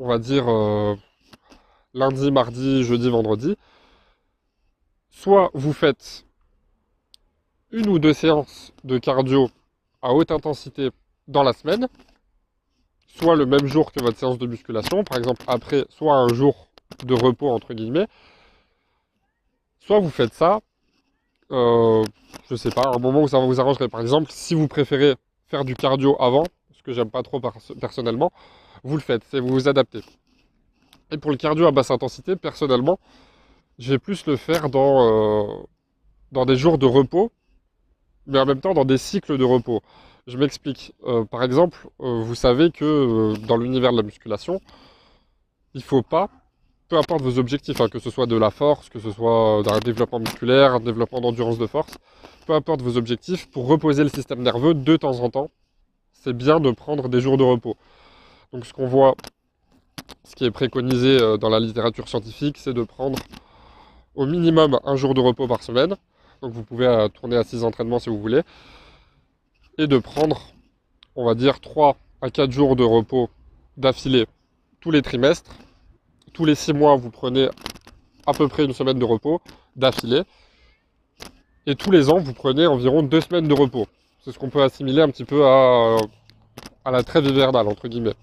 On 0.00 0.08
va 0.08 0.18
dire 0.18 0.48
euh, 0.48 0.96
lundi, 1.94 2.32
mardi, 2.32 2.82
jeudi, 2.82 3.08
vendredi. 3.08 3.56
Soit 5.10 5.48
vous 5.54 5.72
faites 5.72 6.26
une 7.70 7.88
ou 7.88 8.00
deux 8.00 8.14
séances 8.14 8.72
de 8.82 8.98
cardio 8.98 9.48
à 10.02 10.12
haute 10.12 10.32
intensité 10.32 10.90
dans 11.28 11.44
la 11.44 11.52
semaine, 11.52 11.86
soit 13.18 13.36
le 13.36 13.46
même 13.46 13.66
jour 13.66 13.92
que 13.92 14.00
votre 14.02 14.18
séance 14.18 14.38
de 14.38 14.46
musculation, 14.46 15.04
par 15.04 15.18
exemple 15.18 15.42
après, 15.46 15.84
soit 15.90 16.14
un 16.14 16.28
jour 16.28 16.68
de 17.04 17.14
repos 17.14 17.50
entre 17.50 17.74
guillemets, 17.74 18.06
soit 19.80 19.98
vous 20.00 20.10
faites 20.10 20.34
ça, 20.34 20.60
euh, 21.50 22.04
je 22.48 22.56
sais 22.56 22.70
pas, 22.70 22.92
un 22.94 22.98
moment 22.98 23.22
où 23.22 23.28
ça 23.28 23.38
vous 23.38 23.60
arrangerait. 23.60 23.88
Par 23.88 24.00
exemple, 24.00 24.30
si 24.30 24.54
vous 24.54 24.68
préférez 24.68 25.14
faire 25.46 25.64
du 25.64 25.74
cardio 25.74 26.16
avant, 26.20 26.44
ce 26.76 26.82
que 26.82 26.92
j'aime 26.92 27.10
pas 27.10 27.22
trop 27.22 27.40
personnellement, 27.80 28.32
vous 28.84 28.94
le 28.94 29.02
faites, 29.02 29.22
c'est 29.30 29.40
vous 29.40 29.48
vous 29.48 29.68
adaptez. 29.68 30.00
Et 31.10 31.18
pour 31.18 31.30
le 31.30 31.36
cardio 31.36 31.66
à 31.66 31.72
basse 31.72 31.90
intensité, 31.90 32.36
personnellement, 32.36 32.98
je 33.78 33.92
vais 33.92 33.98
plus 33.98 34.26
le 34.26 34.36
faire 34.36 34.68
dans, 34.68 35.06
euh, 35.06 35.62
dans 36.32 36.44
des 36.44 36.56
jours 36.56 36.78
de 36.78 36.86
repos, 36.86 37.32
mais 38.26 38.38
en 38.38 38.46
même 38.46 38.60
temps 38.60 38.74
dans 38.74 38.84
des 38.84 38.98
cycles 38.98 39.38
de 39.38 39.44
repos. 39.44 39.82
Je 40.28 40.36
m'explique. 40.36 40.92
Euh, 41.04 41.24
par 41.24 41.42
exemple, 41.42 41.88
euh, 42.02 42.20
vous 42.22 42.34
savez 42.34 42.70
que 42.70 42.84
euh, 42.84 43.46
dans 43.46 43.56
l'univers 43.56 43.92
de 43.92 43.96
la 43.96 44.02
musculation, 44.02 44.60
il 45.72 45.78
ne 45.78 45.82
faut 45.82 46.02
pas, 46.02 46.28
peu 46.90 46.98
importe 46.98 47.22
vos 47.22 47.38
objectifs, 47.38 47.80
hein, 47.80 47.88
que 47.88 47.98
ce 47.98 48.10
soit 48.10 48.26
de 48.26 48.36
la 48.36 48.50
force, 48.50 48.90
que 48.90 49.00
ce 49.00 49.10
soit 49.10 49.62
d'un 49.62 49.78
développement 49.78 50.18
musculaire, 50.18 50.74
un 50.74 50.80
développement 50.80 51.22
d'endurance 51.22 51.56
de 51.56 51.66
force, 51.66 51.94
peu 52.46 52.52
importe 52.52 52.82
vos 52.82 52.98
objectifs, 52.98 53.50
pour 53.50 53.68
reposer 53.68 54.02
le 54.02 54.10
système 54.10 54.42
nerveux 54.42 54.74
de 54.74 54.96
temps 54.96 55.18
en 55.20 55.30
temps, 55.30 55.50
c'est 56.12 56.34
bien 56.34 56.60
de 56.60 56.72
prendre 56.72 57.08
des 57.08 57.22
jours 57.22 57.38
de 57.38 57.44
repos. 57.44 57.78
Donc 58.52 58.66
ce 58.66 58.74
qu'on 58.74 58.86
voit, 58.86 59.14
ce 60.24 60.36
qui 60.36 60.44
est 60.44 60.50
préconisé 60.50 61.38
dans 61.38 61.48
la 61.48 61.58
littérature 61.58 62.06
scientifique, 62.06 62.58
c'est 62.58 62.74
de 62.74 62.82
prendre 62.82 63.18
au 64.14 64.26
minimum 64.26 64.78
un 64.84 64.96
jour 64.96 65.14
de 65.14 65.22
repos 65.22 65.46
par 65.46 65.62
semaine. 65.62 65.96
Donc 66.42 66.52
vous 66.52 66.64
pouvez 66.64 67.08
tourner 67.14 67.36
à 67.36 67.44
6 67.44 67.64
entraînements 67.64 67.98
si 67.98 68.10
vous 68.10 68.20
voulez 68.20 68.42
et 69.78 69.86
de 69.86 69.98
prendre, 69.98 70.40
on 71.14 71.24
va 71.24 71.34
dire, 71.34 71.60
3 71.60 71.96
à 72.20 72.30
4 72.30 72.50
jours 72.50 72.76
de 72.76 72.84
repos 72.84 73.30
d'affilée 73.76 74.26
tous 74.80 74.90
les 74.90 75.02
trimestres. 75.02 75.52
Tous 76.32 76.44
les 76.44 76.54
6 76.54 76.72
mois, 76.72 76.96
vous 76.96 77.10
prenez 77.10 77.48
à 78.26 78.32
peu 78.32 78.48
près 78.48 78.64
une 78.64 78.72
semaine 78.72 78.98
de 78.98 79.04
repos 79.04 79.40
d'affilée. 79.76 80.22
Et 81.66 81.74
tous 81.74 81.90
les 81.90 82.10
ans, 82.10 82.18
vous 82.18 82.34
prenez 82.34 82.66
environ 82.66 83.02
2 83.02 83.20
semaines 83.20 83.48
de 83.48 83.54
repos. 83.54 83.86
C'est 84.20 84.32
ce 84.32 84.38
qu'on 84.38 84.50
peut 84.50 84.62
assimiler 84.62 85.00
un 85.00 85.08
petit 85.08 85.24
peu 85.24 85.46
à, 85.46 85.96
à 86.84 86.90
la 86.90 87.02
trêve 87.02 87.26
hivernale, 87.26 87.68
entre 87.68 87.88
guillemets. 87.88 88.14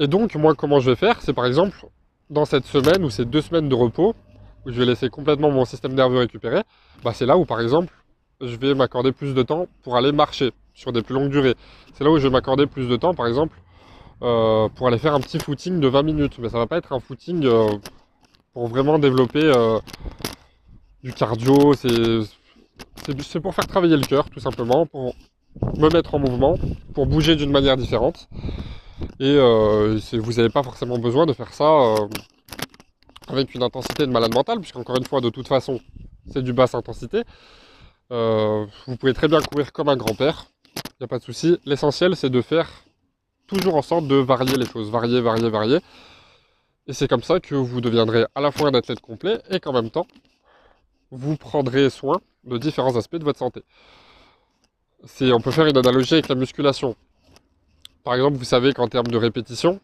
Et 0.00 0.06
donc, 0.06 0.34
moi, 0.36 0.54
comment 0.54 0.78
je 0.78 0.90
vais 0.90 0.96
faire? 0.96 1.20
C'est 1.22 1.32
par 1.32 1.46
exemple, 1.46 1.86
dans 2.30 2.44
cette 2.44 2.66
semaine 2.66 3.04
ou 3.04 3.10
ces 3.10 3.24
deux 3.24 3.42
semaines 3.42 3.68
de 3.68 3.74
repos, 3.74 4.14
où 4.64 4.70
je 4.70 4.78
vais 4.78 4.84
laisser 4.84 5.08
complètement 5.08 5.50
mon 5.50 5.64
système 5.64 5.94
nerveux 5.94 6.18
récupérer, 6.18 6.62
bah 7.02 7.12
c'est 7.12 7.26
là 7.26 7.36
où, 7.36 7.44
par 7.44 7.60
exemple, 7.60 7.92
je 8.40 8.56
vais 8.56 8.74
m'accorder 8.74 9.12
plus 9.12 9.34
de 9.34 9.42
temps 9.42 9.66
pour 9.82 9.96
aller 9.96 10.12
marcher 10.12 10.52
sur 10.74 10.92
des 10.92 11.02
plus 11.02 11.14
longues 11.14 11.30
durées. 11.30 11.54
C'est 11.94 12.04
là 12.04 12.10
où 12.10 12.18
je 12.18 12.24
vais 12.24 12.30
m'accorder 12.30 12.66
plus 12.66 12.88
de 12.88 12.96
temps, 12.96 13.14
par 13.14 13.26
exemple, 13.26 13.58
euh, 14.22 14.68
pour 14.68 14.86
aller 14.86 14.98
faire 14.98 15.14
un 15.14 15.20
petit 15.20 15.38
footing 15.38 15.80
de 15.80 15.88
20 15.88 16.02
minutes. 16.02 16.38
Mais 16.38 16.48
ça 16.48 16.58
va 16.58 16.66
pas 16.66 16.76
être 16.78 16.92
un 16.92 17.00
footing 17.00 17.44
euh, 17.44 17.68
pour 18.52 18.68
vraiment 18.68 18.98
développer 18.98 19.42
euh, 19.42 19.80
du 21.02 21.12
cardio. 21.12 21.74
C'est 21.74 23.40
pour 23.40 23.54
faire 23.54 23.66
travailler 23.66 23.96
le 23.96 24.06
cœur, 24.06 24.30
tout 24.30 24.40
simplement, 24.40 24.86
pour 24.86 25.14
me 25.76 25.88
mettre 25.90 26.14
en 26.14 26.20
mouvement, 26.20 26.56
pour 26.94 27.06
bouger 27.06 27.34
d'une 27.34 27.50
manière 27.50 27.76
différente. 27.76 28.28
Et 29.18 29.36
vous 29.36 30.32
n'avez 30.34 30.50
pas 30.50 30.62
forcément 30.62 30.98
besoin 30.98 31.26
de 31.26 31.32
faire 31.32 31.52
ça 31.52 31.94
avec 33.26 33.54
une 33.54 33.62
intensité 33.62 34.06
de 34.06 34.12
malade 34.12 34.32
mental, 34.32 34.60
puisqu'encore 34.60 34.96
une 34.96 35.04
fois, 35.06 35.20
de 35.20 35.30
toute 35.30 35.48
façon, 35.48 35.80
c'est 36.32 36.42
du 36.42 36.52
basse 36.52 36.74
intensité. 36.74 37.24
Euh, 38.10 38.66
vous 38.86 38.96
pouvez 38.96 39.12
très 39.12 39.28
bien 39.28 39.40
courir 39.40 39.72
comme 39.72 39.88
un 39.88 39.96
grand-père, 39.96 40.46
il 40.74 40.80
n'y 41.00 41.04
a 41.04 41.08
pas 41.08 41.18
de 41.18 41.24
souci. 41.24 41.58
L'essentiel, 41.64 42.16
c'est 42.16 42.30
de 42.30 42.40
faire 42.40 42.68
toujours 43.46 43.76
en 43.76 43.82
sorte 43.82 44.06
de 44.06 44.16
varier 44.16 44.56
les 44.56 44.66
choses, 44.66 44.90
varier, 44.90 45.20
varier, 45.20 45.50
varier. 45.50 45.78
Et 46.86 46.94
c'est 46.94 47.08
comme 47.08 47.22
ça 47.22 47.38
que 47.38 47.54
vous 47.54 47.80
deviendrez 47.80 48.24
à 48.34 48.40
la 48.40 48.50
fois 48.50 48.68
un 48.68 48.74
athlète 48.74 49.00
complet 49.00 49.40
et 49.50 49.60
qu'en 49.60 49.72
même 49.72 49.90
temps, 49.90 50.06
vous 51.10 51.36
prendrez 51.36 51.90
soin 51.90 52.20
de 52.44 52.56
différents 52.56 52.96
aspects 52.96 53.16
de 53.16 53.24
votre 53.24 53.38
santé. 53.38 53.62
On 55.20 55.40
peut 55.40 55.50
faire 55.50 55.66
une 55.66 55.76
analogie 55.76 56.14
avec 56.14 56.28
la 56.28 56.34
musculation. 56.34 56.96
Par 58.04 58.14
exemple, 58.14 58.38
vous 58.38 58.44
savez 58.44 58.72
qu'en 58.72 58.88
termes 58.88 59.08
de 59.08 59.18
répétition, 59.18 59.80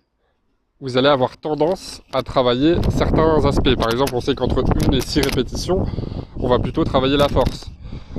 vous 0.80 0.96
allez 0.96 1.08
avoir 1.08 1.36
tendance 1.36 2.02
à 2.12 2.22
travailler 2.22 2.76
certains 2.90 3.44
aspects. 3.44 3.74
Par 3.76 3.90
exemple, 3.90 4.14
on 4.14 4.20
sait 4.20 4.34
qu'entre 4.34 4.64
1 4.88 4.92
et 4.92 5.00
6 5.00 5.20
répétitions, 5.20 5.84
on 6.38 6.48
va 6.48 6.58
plutôt 6.58 6.84
travailler 6.84 7.16
la 7.16 7.28
force. 7.28 7.70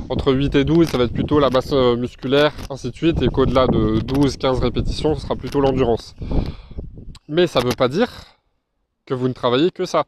Entre 0.08 0.32
8 0.32 0.54
et 0.54 0.64
12, 0.64 0.86
ça 0.86 0.98
va 0.98 1.04
être 1.04 1.12
plutôt 1.12 1.40
la 1.40 1.50
masse 1.50 1.72
euh, 1.72 1.96
musculaire, 1.96 2.52
ainsi 2.70 2.90
de 2.90 2.94
suite, 2.94 3.22
et 3.22 3.26
qu'au-delà 3.26 3.66
de 3.66 3.98
12-15 3.98 4.60
répétitions, 4.60 5.16
ce 5.16 5.22
sera 5.22 5.34
plutôt 5.34 5.60
l'endurance. 5.60 6.14
Mais 7.26 7.48
ça 7.48 7.60
ne 7.60 7.64
veut 7.64 7.74
pas 7.76 7.88
dire 7.88 8.08
que 9.04 9.14
vous 9.14 9.26
ne 9.26 9.32
travaillez 9.32 9.72
que 9.72 9.84
ça. 9.84 10.04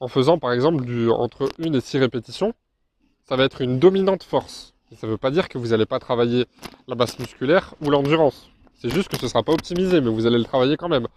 En 0.00 0.08
faisant 0.08 0.38
par 0.38 0.52
exemple 0.52 0.84
entre 1.12 1.48
1 1.58 1.72
et 1.72 1.80
6 1.80 1.98
répétitions, 1.98 2.52
ça 3.26 3.36
va 3.36 3.44
être 3.44 3.62
une 3.62 3.78
dominante 3.78 4.22
force. 4.22 4.74
ça 4.96 5.06
ne 5.06 5.12
veut 5.12 5.18
pas 5.18 5.30
dire 5.30 5.48
que 5.48 5.56
vous 5.56 5.68
n'allez 5.68 5.86
pas 5.86 5.98
travailler 5.98 6.44
la 6.86 6.94
masse 6.94 7.18
musculaire 7.18 7.74
ou 7.80 7.88
l'endurance. 7.88 8.50
C'est 8.74 8.90
juste 8.90 9.08
que 9.08 9.16
ce 9.16 9.24
ne 9.24 9.28
sera 9.30 9.42
pas 9.42 9.52
optimisé, 9.52 10.02
mais 10.02 10.10
vous 10.10 10.26
allez 10.26 10.38
le 10.38 10.44
travailler 10.44 10.76
quand 10.76 10.90
même. 10.90 11.08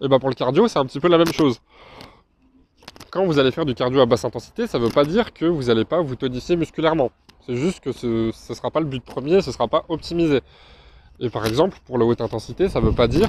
Et 0.00 0.08
bien 0.08 0.18
pour 0.18 0.30
le 0.30 0.34
cardio, 0.34 0.66
c'est 0.66 0.78
un 0.78 0.86
petit 0.86 1.00
peu 1.00 1.08
la 1.08 1.18
même 1.18 1.32
chose. 1.32 1.60
Quand 3.10 3.26
vous 3.26 3.38
allez 3.38 3.50
faire 3.50 3.66
du 3.66 3.74
cardio 3.74 4.00
à 4.00 4.06
basse 4.06 4.24
intensité, 4.24 4.66
ça 4.66 4.78
ne 4.78 4.84
veut 4.84 4.90
pas 4.90 5.04
dire 5.04 5.34
que 5.34 5.44
vous 5.44 5.64
n'allez 5.64 5.84
pas 5.84 6.00
vous 6.00 6.16
tonifier 6.16 6.56
musculairement. 6.56 7.10
C'est 7.46 7.56
juste 7.56 7.80
que 7.80 7.92
ce 7.92 8.26
ne 8.26 8.54
sera 8.54 8.70
pas 8.70 8.80
le 8.80 8.86
but 8.86 9.02
premier, 9.02 9.40
ce 9.40 9.50
ne 9.50 9.52
sera 9.52 9.68
pas 9.68 9.84
optimisé. 9.88 10.40
Et 11.20 11.30
par 11.30 11.46
exemple, 11.46 11.78
pour 11.86 11.98
la 11.98 12.04
haute 12.04 12.20
intensité, 12.20 12.68
ça 12.68 12.80
ne 12.80 12.86
veut 12.86 12.94
pas 12.94 13.08
dire 13.08 13.28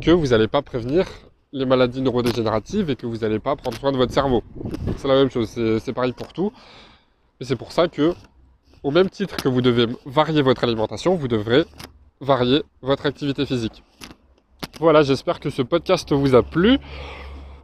que 0.00 0.10
vous 0.10 0.28
n'allez 0.28 0.48
pas 0.48 0.62
prévenir 0.62 1.06
les 1.52 1.66
maladies 1.66 2.00
neurodégénératives 2.00 2.90
et 2.90 2.96
que 2.96 3.06
vous 3.06 3.18
n'allez 3.18 3.38
pas 3.38 3.56
prendre 3.56 3.76
soin 3.78 3.92
de 3.92 3.96
votre 3.96 4.12
cerveau. 4.12 4.42
C'est 4.96 5.08
la 5.08 5.14
même 5.14 5.30
chose, 5.30 5.48
c'est 5.48 5.92
pareil 5.92 6.12
pour 6.12 6.32
tout. 6.32 6.52
Et 7.40 7.44
c'est 7.44 7.56
pour 7.56 7.72
ça 7.72 7.88
que, 7.88 8.14
au 8.82 8.90
même 8.90 9.10
titre 9.10 9.36
que 9.36 9.48
vous 9.48 9.60
devez 9.60 9.86
varier 10.06 10.42
votre 10.42 10.64
alimentation, 10.64 11.14
vous 11.14 11.28
devrez 11.28 11.64
varier 12.20 12.62
votre 12.80 13.06
activité 13.06 13.44
physique. 13.46 13.82
Voilà, 14.80 15.02
j'espère 15.02 15.40
que 15.40 15.50
ce 15.50 15.62
podcast 15.62 16.12
vous 16.12 16.34
a 16.34 16.42
plu. 16.42 16.78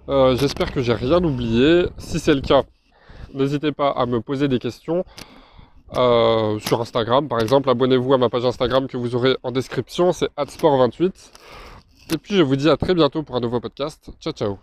Euh, 0.09 0.37
j'espère 0.37 0.73
que 0.73 0.83
j'ai 0.83 0.95
rien 0.95 1.23
oublié. 1.25 1.87
Si 1.97 2.19
c'est 2.19 2.35
le 2.35 2.41
cas, 2.43 2.63
n'hésitez 3.35 3.73
pas 3.73 3.91
à 3.91 4.07
me 4.07 4.21
poser 4.21 4.49
des 4.49 4.59
questions 4.59 5.05
euh, 5.97 6.59
sur 6.61 6.81
Instagram. 6.81 7.29
Par 7.29 7.41
exemple, 7.41 7.71
abonnez-vous 7.71 8.15
à 8.15 8.19
ma 8.19 8.29
page 8.29 8.45
Instagram 8.45 8.87
que 8.87 8.97
vous 8.97 9.15
aurez 9.15 9.37
en 9.43 9.51
description. 9.51 10.13
C'est 10.13 10.29
adsport28. 10.37 11.13
Et 12.13 12.19
puis 12.19 12.37
je 12.37 12.43
vous 12.43 12.57
dis 12.57 12.69
à 12.69 12.77
très 12.77 12.95
bientôt 12.95 13.23
pour 13.23 13.37
un 13.37 13.41
nouveau 13.41 13.61
podcast. 13.61 14.11
Ciao 14.21 14.33
ciao. 14.33 14.59